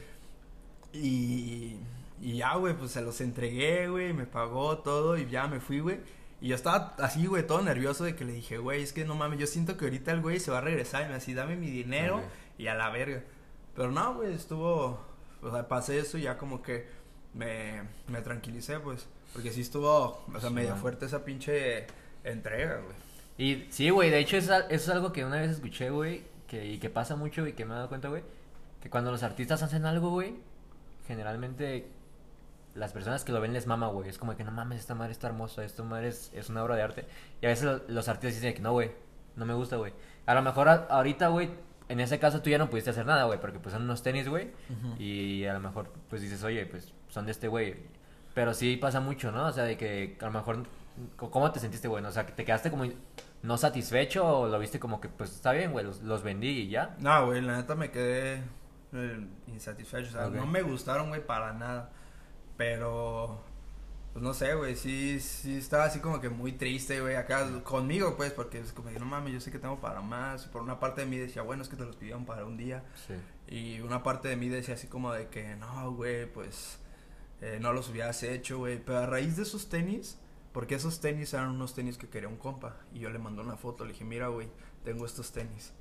[0.93, 1.77] Y,
[2.21, 5.79] y ya, güey, pues se los entregué, güey, me pagó todo y ya me fui,
[5.79, 5.99] güey.
[6.41, 9.13] Y yo estaba así, güey, todo nervioso de que le dije, güey, es que no
[9.15, 11.55] mames, yo siento que ahorita el güey se va a regresar y me así, dame
[11.57, 12.23] mi dinero Ok.
[12.57, 13.23] y a la verga.
[13.75, 14.99] Pero no, güey, estuvo,
[15.41, 16.87] o sea, pasé eso y ya como que
[17.33, 20.79] me, me tranquilicé, pues, porque sí estuvo, o sea, Sí, medio man.
[20.79, 21.85] fuerte esa pinche
[22.23, 22.95] entrega, güey.
[23.37, 26.77] Y sí, güey, de hecho eso es algo que una vez escuché, güey, que, y
[26.79, 28.23] que pasa mucho y que me he dado cuenta, güey,
[28.81, 30.35] que cuando los artistas hacen algo, güey,
[31.07, 31.87] generalmente
[32.75, 34.09] las personas que lo ven les mama, güey.
[34.09, 36.75] Es como que no mames, esta madre está hermosa, esta madre es, es una obra
[36.75, 37.05] de arte.
[37.41, 38.91] Y a veces lo- los artistas dicen que no, güey,
[39.35, 39.93] no me gusta, güey.
[40.25, 41.49] A lo mejor a- ahorita, güey,
[41.89, 44.27] en ese caso tú ya no pudiste hacer nada, güey, porque pues son unos tenis,
[44.29, 44.51] güey.
[44.99, 47.77] Y a lo mejor pues dices, oye, pues son de este güey.
[48.35, 49.47] Pero sí pasa mucho, ¿no?
[49.47, 50.63] O sea, de que a lo mejor,
[51.17, 52.03] ¿cómo te sentiste, güey?
[52.03, 52.85] O sea, te quedaste como
[53.41, 56.69] no satisfecho o lo viste como que pues está bien, güey, los, los vendí y
[56.69, 56.95] ya.
[56.99, 58.43] No, güey, la neta me quedé
[58.93, 60.09] eh, insatisfecho.
[60.09, 60.33] O sea, Ok.
[60.35, 61.91] no me gustaron, güey, para nada.
[62.57, 63.41] Pero,
[64.11, 68.17] pues no sé, güey, sí, sí estaba así como que muy triste, güey, acá conmigo,
[68.17, 70.45] pues, porque es como que no mames, yo sé que tengo para más.
[70.47, 72.83] Por una parte de mí decía, bueno, es que te los pidieron para un día.
[73.07, 73.13] Sí.
[73.47, 76.79] Y una parte de mí decía así como de que, no, güey, pues,
[77.41, 78.77] eh, no los hubieras hecho, güey.
[78.83, 80.19] Pero a raíz de esos tenis,
[80.51, 82.75] porque esos tenis eran unos tenis que quería un compa.
[82.93, 84.47] Y yo le mandé una foto, le dije, mira, güey,
[84.83, 85.73] tengo estos tenis.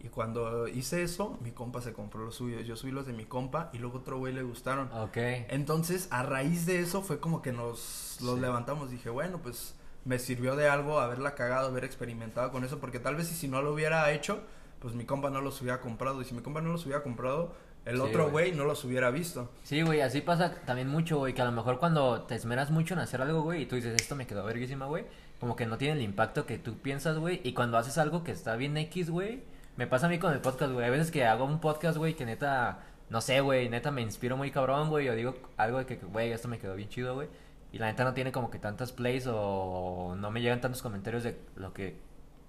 [0.00, 2.66] Y cuando hice eso, mi compa se compró los suyos.
[2.66, 4.90] Yo subí los de mi compa y luego otro güey le gustaron.
[4.92, 5.16] Ok.
[5.16, 8.40] Entonces, a raíz de eso fue como que nos los Sí.
[8.40, 8.90] levantamos.
[8.90, 12.80] Dije, bueno, pues me sirvió de algo haberla cagado, haber experimentado con eso.
[12.80, 14.42] Porque tal vez si, si no lo hubiera hecho,
[14.80, 16.20] pues mi compa no los hubiera comprado.
[16.20, 17.54] Y si mi compa no los hubiera comprado,
[17.84, 18.50] el Sí, otro güey.
[18.50, 19.50] güey no los hubiera visto.
[19.64, 22.94] Sí, güey, así pasa también mucho, güey, que a lo mejor cuando te esmeras mucho
[22.94, 25.04] en hacer algo, güey, y tú dices, esto me quedó verguísima, güey,
[25.40, 28.30] como que no tiene el impacto que tú piensas, güey, y cuando haces algo que
[28.32, 29.42] está bien X, güey,
[29.76, 32.14] me pasa a mí con el podcast, güey, hay veces que hago un podcast, güey,
[32.14, 32.80] que neta,
[33.10, 36.30] no sé, güey, neta me inspiro muy cabrón, güey, o digo algo de que, güey,
[36.30, 37.28] esto me quedó bien chido, güey,
[37.72, 41.22] y la neta no tiene como que tantas plays o no me llegan tantos comentarios
[41.24, 41.96] de lo que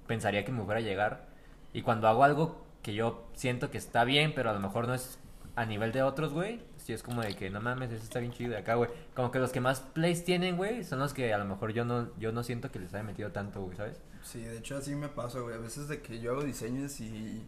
[0.06, 1.26] pensaría que me fuera a llegar,
[1.74, 4.94] y cuando hago algo que yo siento que está bien, pero a lo mejor no
[4.94, 5.18] es
[5.56, 8.32] a nivel de otros, güey, sí es como de que no mames, eso está bien
[8.32, 8.90] chido de acá, güey.
[9.16, 11.86] Como que los que más plays tienen, güey, son los que a lo mejor yo
[11.86, 14.02] no yo no siento que les haya metido tanto, güey, ¿sabes?
[14.24, 15.56] Sí, de hecho así me pasa, güey.
[15.56, 17.46] A veces de que yo hago diseños y,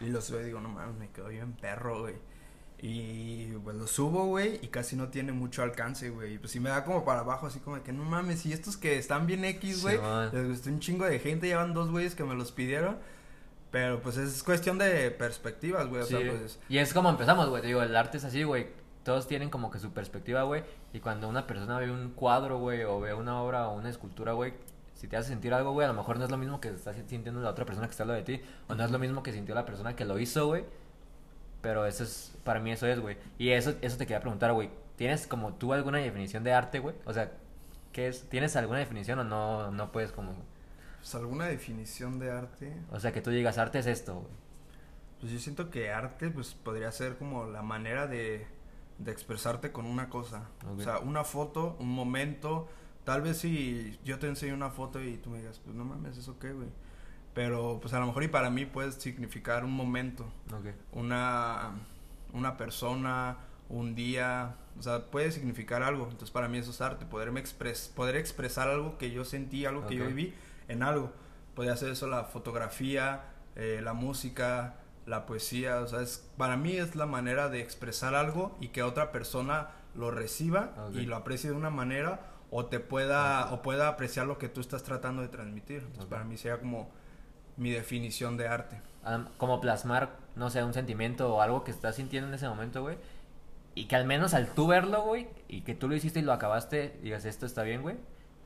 [0.00, 2.14] y los veo y digo, no mames, me quedó bien perro, güey.
[2.78, 6.34] Y pues lo subo, güey, y casi no tiene mucho alcance, güey.
[6.34, 8.52] Y pues si me da como para abajo, así como de que no mames, y
[8.52, 9.98] estos que están bien X, güey,
[10.32, 12.98] les gustó un chingo de gente, llevan dos güeyes que me los pidieron.
[13.70, 16.02] Pero pues es cuestión de perspectivas, güey.
[16.02, 16.16] O Sí.
[16.16, 16.58] sea, pues.
[16.68, 18.68] Y es como empezamos, güey, te digo, el arte es así, güey.
[19.04, 22.82] Todos tienen como que su perspectiva, güey, y cuando una persona ve un cuadro, güey,
[22.84, 24.54] o ve una obra o una escultura, güey,
[24.94, 26.92] si te hace sentir algo, güey, a lo mejor no es lo mismo que está
[26.92, 29.22] sintiendo la otra persona que está al lado de ti, o no es lo mismo
[29.22, 30.64] que sintió la persona que lo hizo, güey.
[31.62, 33.16] Pero eso es, para mí eso es, güey.
[33.38, 34.70] Y eso, eso te quería preguntar, güey.
[34.96, 36.94] ¿Tienes como tú alguna definición de arte, güey?
[37.04, 37.30] O sea,
[37.92, 38.28] ¿qué es?
[38.28, 40.32] ¿Tienes alguna definición o no, no puedes como...
[41.06, 42.72] Pues alguna definición de arte.
[42.90, 44.32] O sea, que tú digas, arte es esto, güey.
[45.20, 48.44] Pues yo siento que arte pues podría ser como la manera de,
[48.98, 50.48] de expresarte con una cosa.
[50.64, 50.80] Ok.
[50.80, 52.68] O sea, una foto, un momento.
[53.04, 56.18] Tal vez si yo te enseño una foto y tú me digas, pues no mames,
[56.18, 56.70] ¿eso qué, güey?
[57.34, 60.74] Pero pues a lo mejor y para mí puede significar un momento, Ok.
[60.90, 61.70] una,
[62.32, 63.36] una persona,
[63.68, 66.06] un día, o sea, puede significar algo.
[66.06, 69.86] Entonces para mí eso es arte, poderme expres poder expresar algo que yo sentí, algo
[69.86, 70.34] que yo viví
[70.68, 71.12] en algo.
[71.54, 73.22] Podría ser eso la fotografía,
[73.54, 74.74] eh, la música,
[75.06, 78.82] la poesía, o sea, es, para mí es la manera de expresar algo y que
[78.82, 83.88] otra persona lo reciba y lo aprecie de una manera o te pueda o pueda
[83.88, 85.78] apreciar lo que tú estás tratando de transmitir.
[85.78, 86.90] Entonces para mí sería como
[87.56, 88.80] mi definición de arte.
[89.04, 92.82] Am- como plasmar, no sé, un sentimiento o algo que estás sintiendo en ese momento,
[92.82, 92.98] güey.
[93.74, 96.32] Y que al menos al tú verlo, güey, y que tú lo hiciste y lo
[96.32, 97.96] acabaste, digas, esto está bien, güey.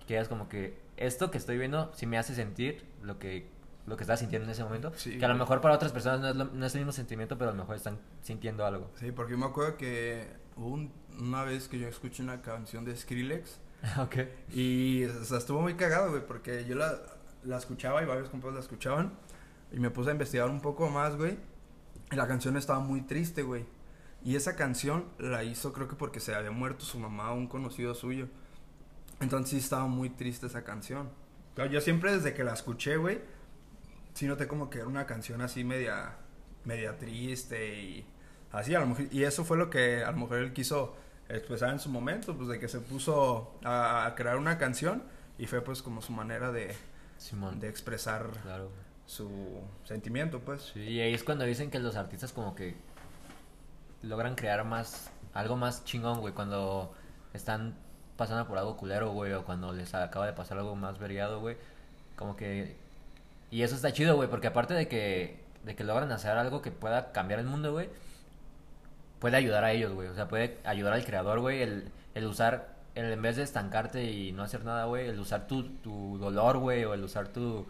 [0.06, 3.48] Que digas como que esto que estoy viendo sí me hace sentir lo que,
[3.86, 4.92] lo que estás sintiendo en ese momento.
[4.96, 6.92] Sí, que a lo mejor para otras personas no es, lo- no es el mismo
[6.92, 8.90] sentimiento, pero a lo mejor están sintiendo algo.
[9.00, 12.84] Sí, porque yo me acuerdo que hubo un- una vez que yo escuché una canción
[12.84, 13.58] de Skrillex
[13.98, 14.16] ok.
[14.52, 17.00] y o sea, estuvo muy cagado, güey, porque yo la,
[17.42, 19.12] la escuchaba y varios compas la escuchaban
[19.72, 21.38] y me puse a investigar un poco más, güey.
[22.12, 23.64] Y la canción estaba muy triste, güey.
[24.24, 27.94] Y esa canción la hizo creo que porque se había muerto su mamá, un conocido
[27.94, 28.28] suyo.
[29.20, 31.10] Entonces sí estaba muy triste esa canción.
[31.54, 33.20] Pero yo siempre desde que la escuché, güey,
[34.14, 36.16] sí noté como que era una canción así media,
[36.64, 38.06] media triste y
[38.52, 39.06] así a lo mejor.
[39.12, 40.96] Y eso fue lo que a lo mejor él quiso
[41.28, 45.02] expresar en su momento, pues de que se puso a, a crear una canción
[45.38, 46.74] y fue pues como su manera de,
[47.18, 47.60] Simón.
[47.60, 48.70] de expresar Claro,
[49.06, 49.30] su
[49.84, 50.70] sentimiento, pues.
[50.74, 52.76] Sí, y ahí es cuando dicen que los artistas como que
[54.02, 56.94] logran crear más, algo más chingón, güey, cuando
[57.32, 57.76] están
[58.20, 61.56] pasando por algo culero, güey, o cuando les acaba de pasar algo más veriado, güey,
[62.16, 62.76] como que...
[63.50, 66.70] Y eso está chido, güey, porque aparte de que, de que logran hacer algo que
[66.70, 67.88] pueda cambiar el mundo, güey,
[69.18, 72.76] puede ayudar a ellos, güey, o sea, puede ayudar al creador, güey, el, el usar,
[72.94, 76.58] el, en vez de estancarte y no hacer nada, güey, el usar tu, tu dolor,
[76.58, 77.66] güey, o el usar tu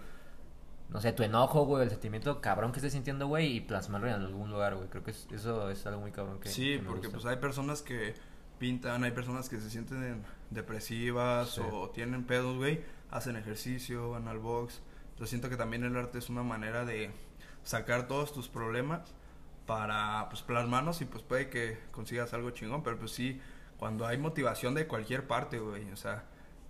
[0.91, 4.15] no sé, tu enojo, güey, el sentimiento cabrón que estés sintiendo, güey, y plasmarlo en
[4.15, 4.89] algún lugar, güey.
[4.89, 7.13] Creo que es- eso es algo muy cabrón que sí, que me porque gusta.
[7.23, 8.13] pues hay personas que
[8.61, 11.63] pintan, hay personas que se sienten depresivas Sí.
[11.73, 12.81] o tienen pedos, güey,
[13.11, 14.81] hacen ejercicio, van al box.
[15.19, 17.11] Yo siento que también el arte es una manera de
[17.65, 19.13] sacar todos tus problemas
[19.67, 23.41] para pues plasmarnos y pues puede que consigas algo chingón, pero pues sí,
[23.79, 26.25] cuando hay motivación de cualquier parte, güey, o sea,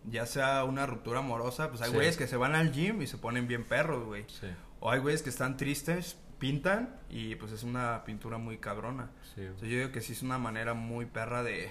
[0.05, 1.95] ya sea una ruptura amorosa, pues hay Sí.
[1.97, 4.25] güeyes que se van al gym y se ponen bien perros, güey.
[4.29, 4.47] Sí,
[4.81, 9.11] O hay güeyes que están tristes, pintan y pues es una pintura muy cabrona.
[9.37, 9.43] sí.
[9.43, 11.71] Entonces yo digo que sí es una manera muy perra de,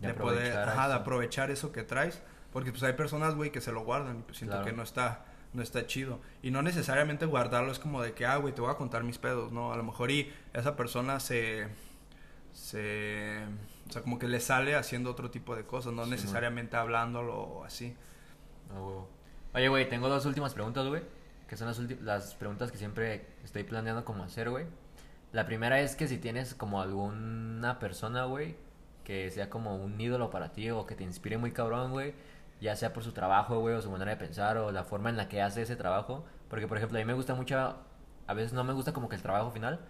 [0.00, 1.00] De de poder, aprovechar ajá, de eso.
[1.02, 2.22] aprovechar eso que traes.
[2.52, 4.66] Porque pues hay personas, güey, que se lo guardan y pues siento Claro.
[4.66, 6.20] que no está, no está chido.
[6.42, 9.18] Y no necesariamente guardarlo es como de que, ah, güey, te voy a contar mis
[9.18, 9.72] pedos, ¿no?
[9.72, 11.66] A lo mejor y esa persona se,
[12.52, 13.40] se,
[13.88, 17.34] o sea, como que le sale haciendo otro tipo de cosas, no Sí, necesariamente hablándolo
[17.36, 17.94] o así.
[18.72, 19.08] Huevo.
[19.54, 21.02] Oye, güey, tengo dos últimas preguntas, güey.
[21.48, 24.66] Que son las, las preguntas que siempre estoy planeando como hacer, güey.
[25.32, 28.56] La primera es que si tienes como alguna persona, güey,
[29.04, 32.14] que sea como un ídolo para ti o que te inspire muy cabrón, güey.
[32.60, 35.16] Ya sea por su trabajo, güey, o su manera de pensar o la forma en
[35.16, 36.24] la que hace ese trabajo.
[36.48, 37.76] Porque, por ejemplo, a mí me gusta mucho,
[38.26, 39.80] a veces no me gusta como que el trabajo final,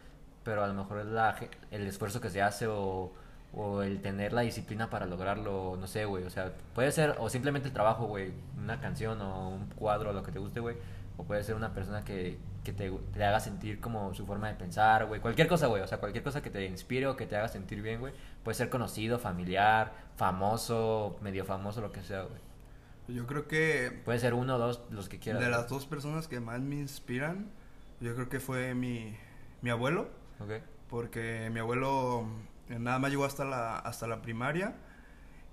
[0.45, 1.37] pero a lo mejor la,
[1.71, 3.13] el esfuerzo que se hace o,
[3.55, 6.25] o el tener la disciplina para lograrlo, no sé, güey.
[6.25, 10.23] O sea, puede ser, o simplemente el trabajo, güey, una canción o un cuadro, lo
[10.23, 10.77] que te guste, güey.
[11.19, 14.55] O puede ser una persona que, que te, te haga sentir como su forma de
[14.55, 15.21] pensar, güey.
[15.21, 15.83] Cualquier cosa, güey.
[15.83, 18.13] O sea, cualquier cosa que te inspire o que te haga sentir bien, güey.
[18.43, 22.41] Puede ser conocido, familiar, famoso, medio famoso, lo que sea, güey.
[23.09, 25.41] Yo creo que Puede ser uno o dos, los que quieras.
[25.41, 25.59] de güey.
[25.59, 27.51] las dos personas que más me inspiran,
[28.01, 29.17] yo creo que fue mi,
[29.63, 30.09] mi abuelo.
[30.41, 30.51] Ok.
[30.91, 32.27] porque mi abuelo
[32.69, 34.75] eh, nada más llegó hasta la, hasta la primaria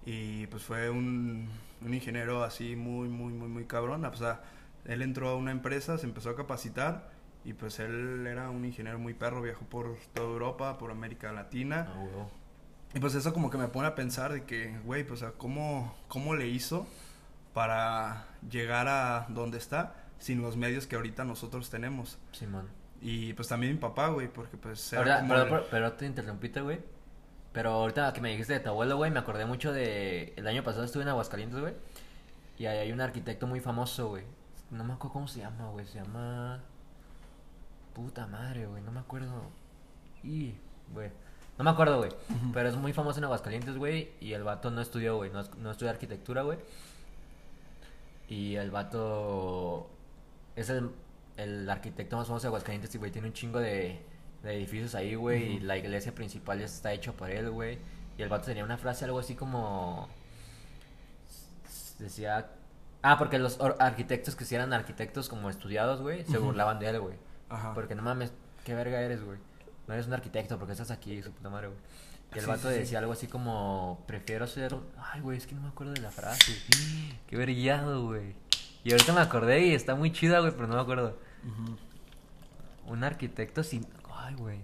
[0.06, 1.48] y pues fue un,
[1.82, 4.04] un ingeniero así muy, muy, muy, muy cabrón.
[4.06, 4.42] O sea,
[4.86, 7.10] él entró a una empresa, se empezó a capacitar
[7.46, 11.88] y pues él era un ingeniero muy perro, viajó por toda Europa, por América Latina.
[11.90, 12.28] Ah.
[12.94, 16.36] Y pues eso como que me pone a pensar de que, güey, pues, ¿cómo, ¿cómo
[16.36, 16.86] le hizo
[17.54, 22.18] para llegar a donde está sin los medios que ahorita nosotros tenemos?
[22.32, 22.68] Simón.
[23.02, 24.94] Y pues también mi papá, güey, porque pues...
[24.94, 26.80] era Ahora, pero, el- pero, pero te interrumpiste, güey.
[27.52, 30.34] Pero ahorita que me dijiste de tu abuelo, güey, me acordé mucho de...
[30.38, 31.74] El año pasado estuve en Aguascalientes, güey.
[32.58, 34.24] Y ahí hay un arquitecto muy famoso, güey.
[34.74, 35.86] No me acuerdo cómo se llama, güey.
[35.86, 36.60] Se llama.
[37.94, 38.82] Puta madre, güey.
[38.82, 39.44] No me acuerdo.
[40.24, 40.56] Y,
[40.94, 41.12] güey.
[41.58, 42.12] No me acuerdo, güey.
[42.54, 44.12] Pero es muy famoso en Aguascalientes, güey.
[44.20, 45.30] Y el vato no estudió, güey.
[45.32, 46.58] No, no estudió arquitectura, güey.
[48.28, 49.90] Y el vato.
[50.56, 50.90] Es el,
[51.38, 53.12] el arquitecto más famoso de Aguascalientes, y, güey.
[53.12, 54.04] Tiene un chingo de,
[54.42, 55.58] de edificios ahí, güey.
[55.58, 57.78] Y la iglesia principal ya está hecho por él, güey.
[58.18, 60.10] Y el vato tenía una frase algo así como.
[62.00, 62.50] Decía.
[63.04, 67.00] Ah, porque los arquitectos que si eran arquitectos como estudiados, güey, se burlaban de él,
[67.00, 67.16] güey.
[67.50, 67.74] Ajá.
[67.74, 68.34] Porque no mames,
[68.64, 69.38] qué verga eres, güey.
[69.88, 71.80] No eres un arquitecto porque estás aquí, su puta madre, güey.
[72.34, 72.80] Y el Sí, vato sí, sí.
[72.80, 74.76] decía algo así como, prefiero ser...
[74.98, 76.54] Ay, güey, es que no me acuerdo de la frase.
[77.28, 78.36] Qué verguillado, güey.
[78.86, 81.20] Y ahorita me acordé y está muy chida, güey, pero no me acuerdo.
[81.46, 82.92] Ujú.
[82.94, 83.86] Un arquitecto sin...
[84.16, 84.60] Ay, güey.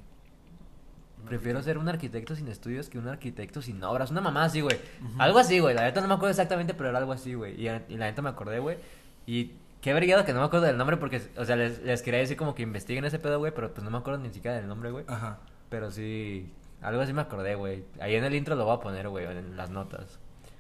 [1.30, 4.12] Prefiero ser un arquitecto sin estudios que un arquitecto sin obras.
[4.12, 4.78] Una mamá así, güey.
[5.18, 5.76] Algo así, güey.
[5.76, 7.54] La neta no me acuerdo exactamente, pero era algo así, güey.
[7.54, 8.78] Y, y la neta me acordé, güey.
[9.26, 12.20] Y qué verguillado que no me acuerdo del nombre porque, o sea, les, les quería
[12.20, 14.68] decir como que investiguen ese pedo, güey, pero pues no me acuerdo ni siquiera del
[14.68, 15.06] nombre, güey.
[15.08, 15.40] Ajá.
[15.70, 16.52] Pero sí,
[16.82, 17.86] algo así me acordé, güey.
[18.00, 20.20] Ahí en el intro lo voy a poner, güey, en las notas.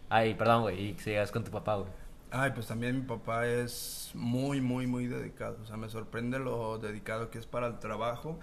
[0.09, 1.89] Ay, perdón, güey, y que sigas con tu papá, güey.
[2.32, 5.57] Ay, pues también mi papá es muy, muy, muy dedicado.
[5.63, 8.39] O sea, me sorprende lo dedicado que es para el trabajo.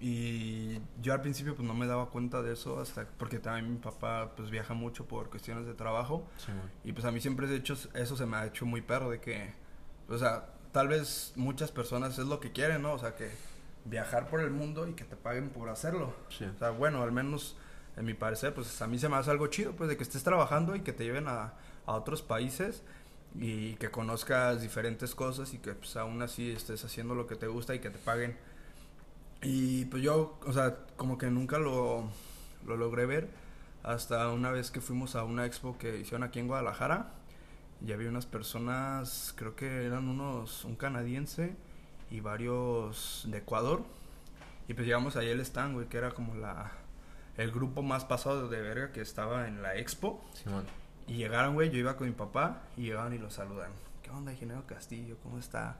[0.00, 3.78] Y yo al principio pues no me daba cuenta de eso hasta porque también mi
[3.78, 6.24] papá pues viaja mucho por cuestiones de trabajo.
[6.38, 6.52] Sí.
[6.84, 9.20] Y pues a mí siempre de hecho eso se me ha hecho muy perro de
[9.20, 9.52] que,
[10.08, 12.92] o sea, tal vez muchas personas es lo que quieren, ¿no?
[12.92, 13.30] O sea, que
[13.84, 16.14] viajar por el mundo y que te paguen por hacerlo.
[16.28, 16.44] Sí.
[16.44, 17.56] O sea, bueno, al menos
[17.96, 20.22] en mi parecer, pues a mí se me hace algo chido, pues de que estés
[20.22, 21.54] trabajando y que te lleven a,
[21.86, 22.82] a otros países
[23.34, 27.48] y que conozcas diferentes cosas y que pues aún así estés haciendo lo que te
[27.48, 28.36] gusta y que te paguen.
[29.42, 32.10] Y pues yo, o sea, como que nunca lo,
[32.66, 33.28] lo logré ver
[33.82, 37.12] hasta una vez que fuimos a una expo que hicieron aquí en Guadalajara
[37.86, 41.54] y había unas personas, creo que eran unos, un canadiense
[42.10, 43.82] y varios de Ecuador.
[44.66, 46.72] Y pues llegamos ahí el stand, güey, que era como la,
[47.36, 50.22] el grupo más pasado de verga que estaba en la expo.
[50.34, 50.66] Simón.
[51.06, 53.70] Y llegaron, güey, yo iba con mi papá y llegaron y lo saludan.
[54.02, 55.16] ¿Qué onda, ingeniero Castillo?
[55.22, 55.78] ¿Cómo está?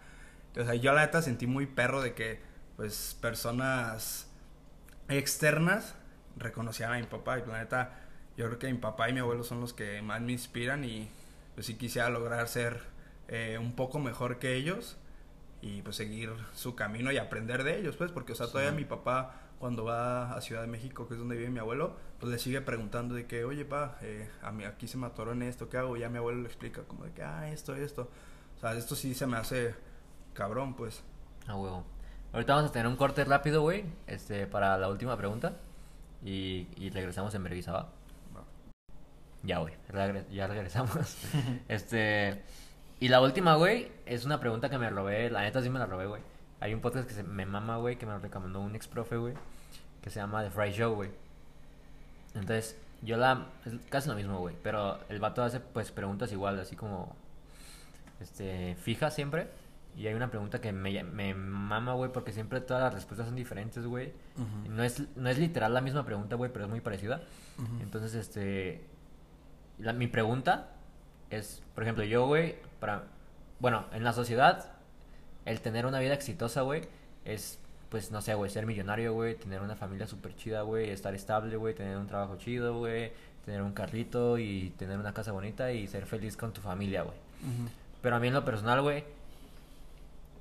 [0.57, 2.41] O sea, yo la neta sentí muy perro de que,
[2.79, 4.31] pues, personas
[5.09, 5.95] externas
[6.37, 7.39] reconocían a mi papá.
[7.39, 7.93] Y la neta,
[8.37, 11.11] yo creo que mi papá y mi abuelo son los que más me inspiran y
[11.55, 12.81] pues sí quisiera lograr ser
[13.26, 14.97] eh, un poco mejor que ellos
[15.61, 18.76] y pues seguir su camino y aprender de ellos, pues, porque, o sea, todavía Sí.
[18.76, 22.31] mi papá cuando va a Ciudad de México, que es donde vive mi abuelo, pues
[22.31, 25.43] le sigue preguntando de que, oye, pa, eh, a mí aquí se me atoró en
[25.43, 25.97] esto, ¿qué hago?
[25.97, 28.09] Y ya mi abuelo le explica como de que, ah, esto, esto.
[28.57, 29.74] O sea, esto sí se me hace
[30.33, 31.03] cabrón, pues.
[31.49, 31.85] A huevo.
[32.33, 35.55] Ahorita vamos a tener un corte rápido, güey, este, para la última pregunta.
[36.24, 37.89] Y, y regresamos en Berguisa, ¿va?
[39.45, 41.16] Ya, güey, regre- ya regresamos.
[41.68, 42.43] este,
[43.01, 45.87] y la última, güey, es una pregunta que me robé, la neta sí me la
[45.87, 46.22] robé, güey.
[46.61, 49.16] Hay un podcast que se me mama, güey, que me lo recomendó un ex profe,
[49.16, 49.35] güey,
[50.03, 51.11] que se llama The Fry Show, güey.
[52.35, 56.59] Entonces, yo la, es casi lo mismo, güey, pero el vato hace, pues, preguntas igual,
[56.59, 57.14] así como,
[58.20, 59.49] este, fija siempre.
[59.99, 63.35] Y hay una pregunta que me, me mama, güey, porque siempre todas las respuestas son
[63.35, 64.13] diferentes, güey.
[64.71, 67.21] No es, no es literal la misma pregunta, güey, pero es muy parecida.
[67.83, 68.85] Entonces, este.
[69.79, 70.71] la- mi pregunta
[71.31, 73.05] es, por ejemplo, yo, güey, para.
[73.59, 74.71] Bueno, en la sociedad,
[75.45, 76.83] el tener una vida exitosa, güey,
[77.25, 81.13] es, pues, no sé, güey, ser millonario, güey, tener una familia súper chida, güey, estar
[81.15, 83.11] estable, güey, tener un trabajo chido, güey,
[83.45, 87.17] tener un carrito y tener una casa bonita y ser feliz con tu familia, güey.
[88.01, 89.03] Pero a mí en lo personal, güey,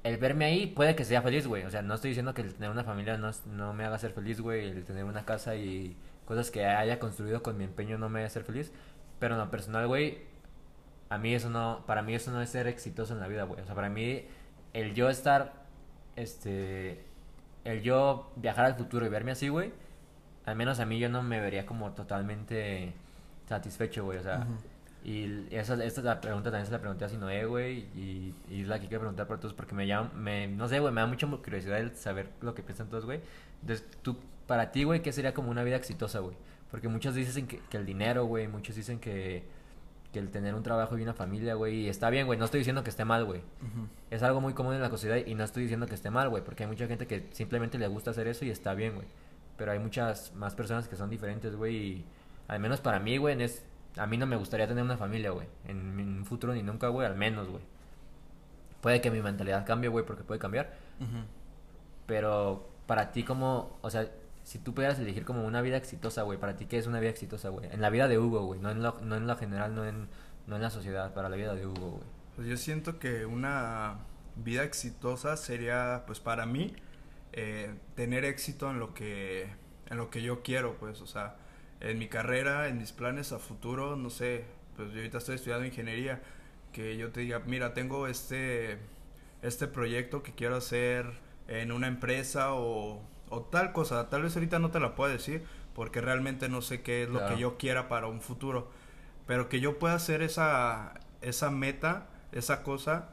[0.03, 1.63] el verme ahí puede que sea feliz, güey.
[1.65, 4.11] O sea, no estoy diciendo que el tener una familia no, no me haga ser
[4.11, 4.69] feliz, güey.
[4.69, 8.29] El tener una casa y cosas que haya construido con mi empeño no me haga
[8.29, 8.71] ser feliz.
[9.19, 10.19] Pero en lo personal, güey,
[11.09, 13.61] a mí eso no, para mí eso no es ser exitoso en la vida, güey.
[13.61, 14.25] O sea, para mí
[14.73, 15.53] el yo estar,
[16.15, 17.03] este,
[17.63, 19.71] el yo viajar al futuro y verme así, güey,
[20.45, 22.93] al menos a mí yo no me vería como totalmente
[23.47, 24.19] satisfecho, güey.
[24.19, 24.47] O sea,
[25.08, 28.64] y esa, esta es la pregunta también se la pregunté a Sinoé, güey, y, y
[28.64, 30.99] es la que quiero preguntar para todos porque me llama, me, no sé, güey, me
[30.99, 33.22] da mucha curiosidad el saber lo que piensan todos, güey.
[33.62, 36.36] Entonces, tú, para ti, güey, ¿qué sería como una vida exitosa, güey?
[36.70, 39.45] Porque muchos dicen que, que el dinero, güey, muchos dicen que,
[40.12, 42.60] que el tener un trabajo y una familia, güey, y está bien, güey, no estoy
[42.60, 43.39] diciendo que esté mal, güey.
[44.12, 46.43] Es algo muy común en la sociedad y no estoy diciendo que esté mal, güey,
[46.43, 49.08] porque hay mucha gente que simplemente le gusta hacer eso y está bien, güey.
[49.55, 52.05] Pero hay muchas más personas que son diferentes, güey, y
[52.49, 53.64] al menos para mí, güey, es,
[53.97, 56.87] a mí no me gustaría tener una familia, güey, en, en un futuro ni nunca,
[56.87, 57.63] güey, al menos, güey.
[58.81, 60.73] Puede que mi mentalidad cambie, güey, porque puede cambiar,
[62.05, 64.09] pero para ti como, o sea,
[64.43, 67.09] si tú pudieras elegir como una vida exitosa, güey, para ti qué es una vida
[67.09, 67.67] exitosa, güey?
[67.71, 70.07] En la vida de Hugo, güey, no en lo, no en lo general, no en
[70.47, 72.03] no en la sociedad, para la vida de Hugo, güey.
[72.35, 73.97] Pues yo siento que una
[74.35, 76.73] vida exitosa sería, pues para mí,
[77.33, 79.49] eh, tener éxito en lo que
[79.89, 81.35] en lo que yo quiero, pues, o sea,
[81.80, 85.65] en mi carrera, en mis planes a futuro, no sé, pues yo ahorita estoy estudiando
[85.65, 86.21] ingeniería,
[86.73, 88.78] que yo te diga, mira, tengo este
[89.43, 91.05] este proyecto que quiero hacer
[91.47, 95.43] en una empresa o, o tal cosa, tal vez ahorita no te la puedo decir
[95.75, 98.71] porque realmente no sé qué es lo que yo quiera para un futuro,
[99.28, 103.09] pero que yo pueda hacer esa esa meta, esa cosa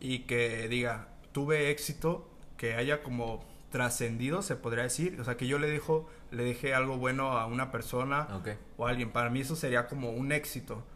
[0.00, 5.48] y que diga, tuve éxito, que haya como trascendido, se podría decir, o sea, que
[5.48, 8.28] yo le dejo le dejé algo bueno a una persona
[8.76, 10.86] o a alguien, para mí eso sería como un éxito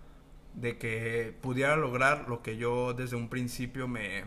[0.55, 4.25] de que pudiera lograr lo que yo desde un principio me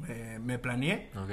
[0.00, 1.32] me, me planeé Ok.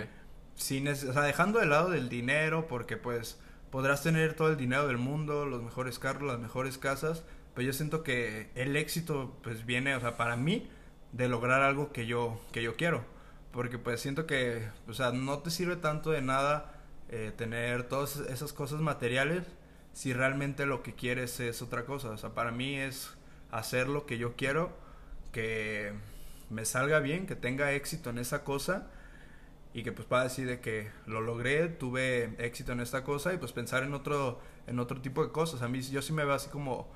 [0.56, 3.40] sin o sea, dejando de lado del dinero, porque pues
[3.72, 7.24] podrás tener todo el dinero del mundo, los mejores carros, las mejores casas,
[7.56, 10.70] pero yo siento que el éxito pues viene, o sea, para mí,
[11.14, 13.04] de lograr algo que yo, que yo quiero.
[13.52, 16.74] Porque pues siento que, o sea, no te sirve tanto de nada
[17.10, 19.44] eh, tener todas esas cosas materiales
[19.94, 22.10] si realmente lo que quieres es otra cosa.
[22.10, 23.12] O sea, para mí es
[23.52, 24.72] hacer lo que yo quiero,
[25.34, 25.94] que
[26.50, 28.88] me salga bien, que tenga éxito en esa cosa
[29.74, 33.38] y que pues pueda decir de que lo logré, tuve éxito en esta cosa y
[33.38, 35.62] pues pensar en otro en otro tipo de cosas.
[35.62, 36.88] A mí yo sí me veo así como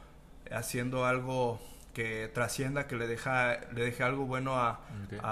[0.51, 1.59] haciendo algo
[1.95, 4.81] que trascienda, que le deja le deje algo bueno a,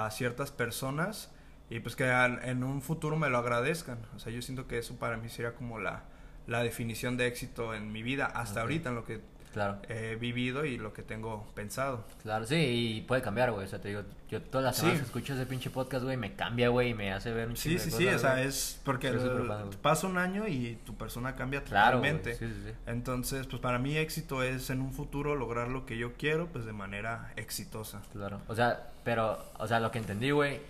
[0.09, 1.29] ciertas personas
[1.69, 3.99] y pues que an- en un futuro me lo agradezcan.
[4.15, 6.05] O sea, yo siento que eso para mí sería como la
[6.47, 8.63] la definición de éxito en mi vida hasta Ok.
[8.63, 9.21] ahorita en lo que
[9.53, 9.77] Claro.
[9.87, 12.03] he vivido y lo que tengo pensado.
[12.23, 13.65] Claro, sí, y puede cambiar, güey.
[13.65, 14.81] O sea, te digo, yo todas las Sí.
[14.81, 17.55] semanas que escucho ese pinche podcast, güey, me cambia, güey, y me hace ver un
[17.55, 21.35] Sí, sí, sí, o sea, es porque el- fan, pasa un año y tu persona
[21.35, 22.33] cambia Claro, totalmente.
[22.35, 22.73] sí, sí, sí.
[22.87, 26.65] Entonces, pues para mí éxito es en un futuro lograr lo que yo quiero, pues
[26.65, 28.01] de manera exitosa.
[28.11, 28.41] Claro.
[28.47, 30.61] O sea, pero, o sea, lo que entendí, güey,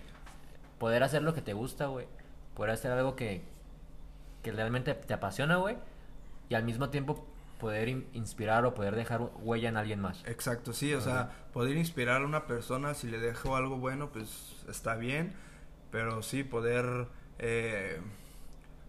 [0.77, 2.05] poder hacer lo que te gusta, güey.
[2.55, 3.41] Poder hacer algo que,
[4.41, 5.77] que realmente te apasiona, güey.
[6.49, 7.25] Y al mismo tiempo
[7.63, 10.21] poder in- inspirar o poder dejar huella en alguien más.
[10.25, 14.57] Exacto, sí, o sea, poder inspirar a una persona, si le dejo algo bueno, pues
[14.69, 15.33] está bien,
[15.89, 17.07] pero sí, poder
[17.39, 18.01] eh,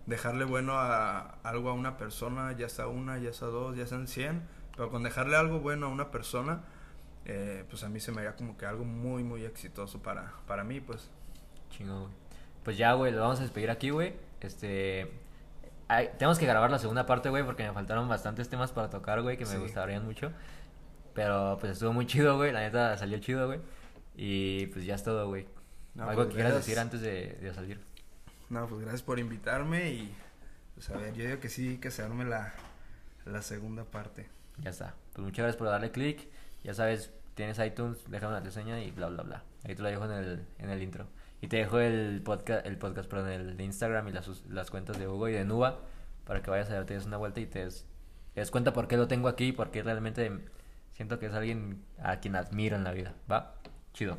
[0.06, 4.08] dejarle bueno a algo a una persona, ya sea una, ya sea dos, ya sean
[4.08, 4.42] cien,
[4.76, 6.64] pero con dejarle algo bueno a una persona,
[7.26, 10.64] eh, pues a mí se me haría como que algo muy, muy exitoso para, para
[10.64, 11.08] mí, pues.
[11.70, 12.12] Chingo, güey.
[12.64, 14.14] Pues ya, güey, lo vamos a despedir aquí, güey.
[14.40, 15.10] Este.
[15.88, 19.22] Ay, tenemos que grabar la segunda parte, güey, porque me faltaron bastantes temas para tocar,
[19.22, 19.58] güey, que me Sí.
[19.58, 20.32] gustarían mucho.
[21.14, 22.52] Pero pues estuvo muy chido, güey.
[22.52, 23.60] La neta salió chido, güey.
[24.16, 25.46] Y pues ya es todo, güey.
[25.94, 27.80] No, Algo pues, que quieras decir antes de, de salir.
[28.50, 30.14] No, pues gracias por invitarme y,
[30.74, 32.52] pues a ver, yo digo que sí, que se arme la,
[33.26, 34.28] la segunda parte.
[34.58, 34.94] Ya está.
[35.12, 36.28] Pues muchas gracias por darle click.
[36.64, 39.42] Ya sabes, tienes iTunes, déjame una reseña y bla, bla, bla.
[39.64, 41.06] Ahí te lo dejo en el, en el intro.
[41.44, 45.06] Y te dejo el podcast, el podcast, perdón, el Instagram y las, las cuentas de
[45.06, 45.78] Hugo y de Nuba
[46.24, 47.84] para que vayas a darte una vuelta y te des,
[48.32, 50.32] te des cuenta por qué lo tengo aquí, porque realmente
[50.92, 53.12] siento que es alguien a quien admiro en la vida.
[53.30, 53.56] ¿Va?
[53.92, 54.16] Chido.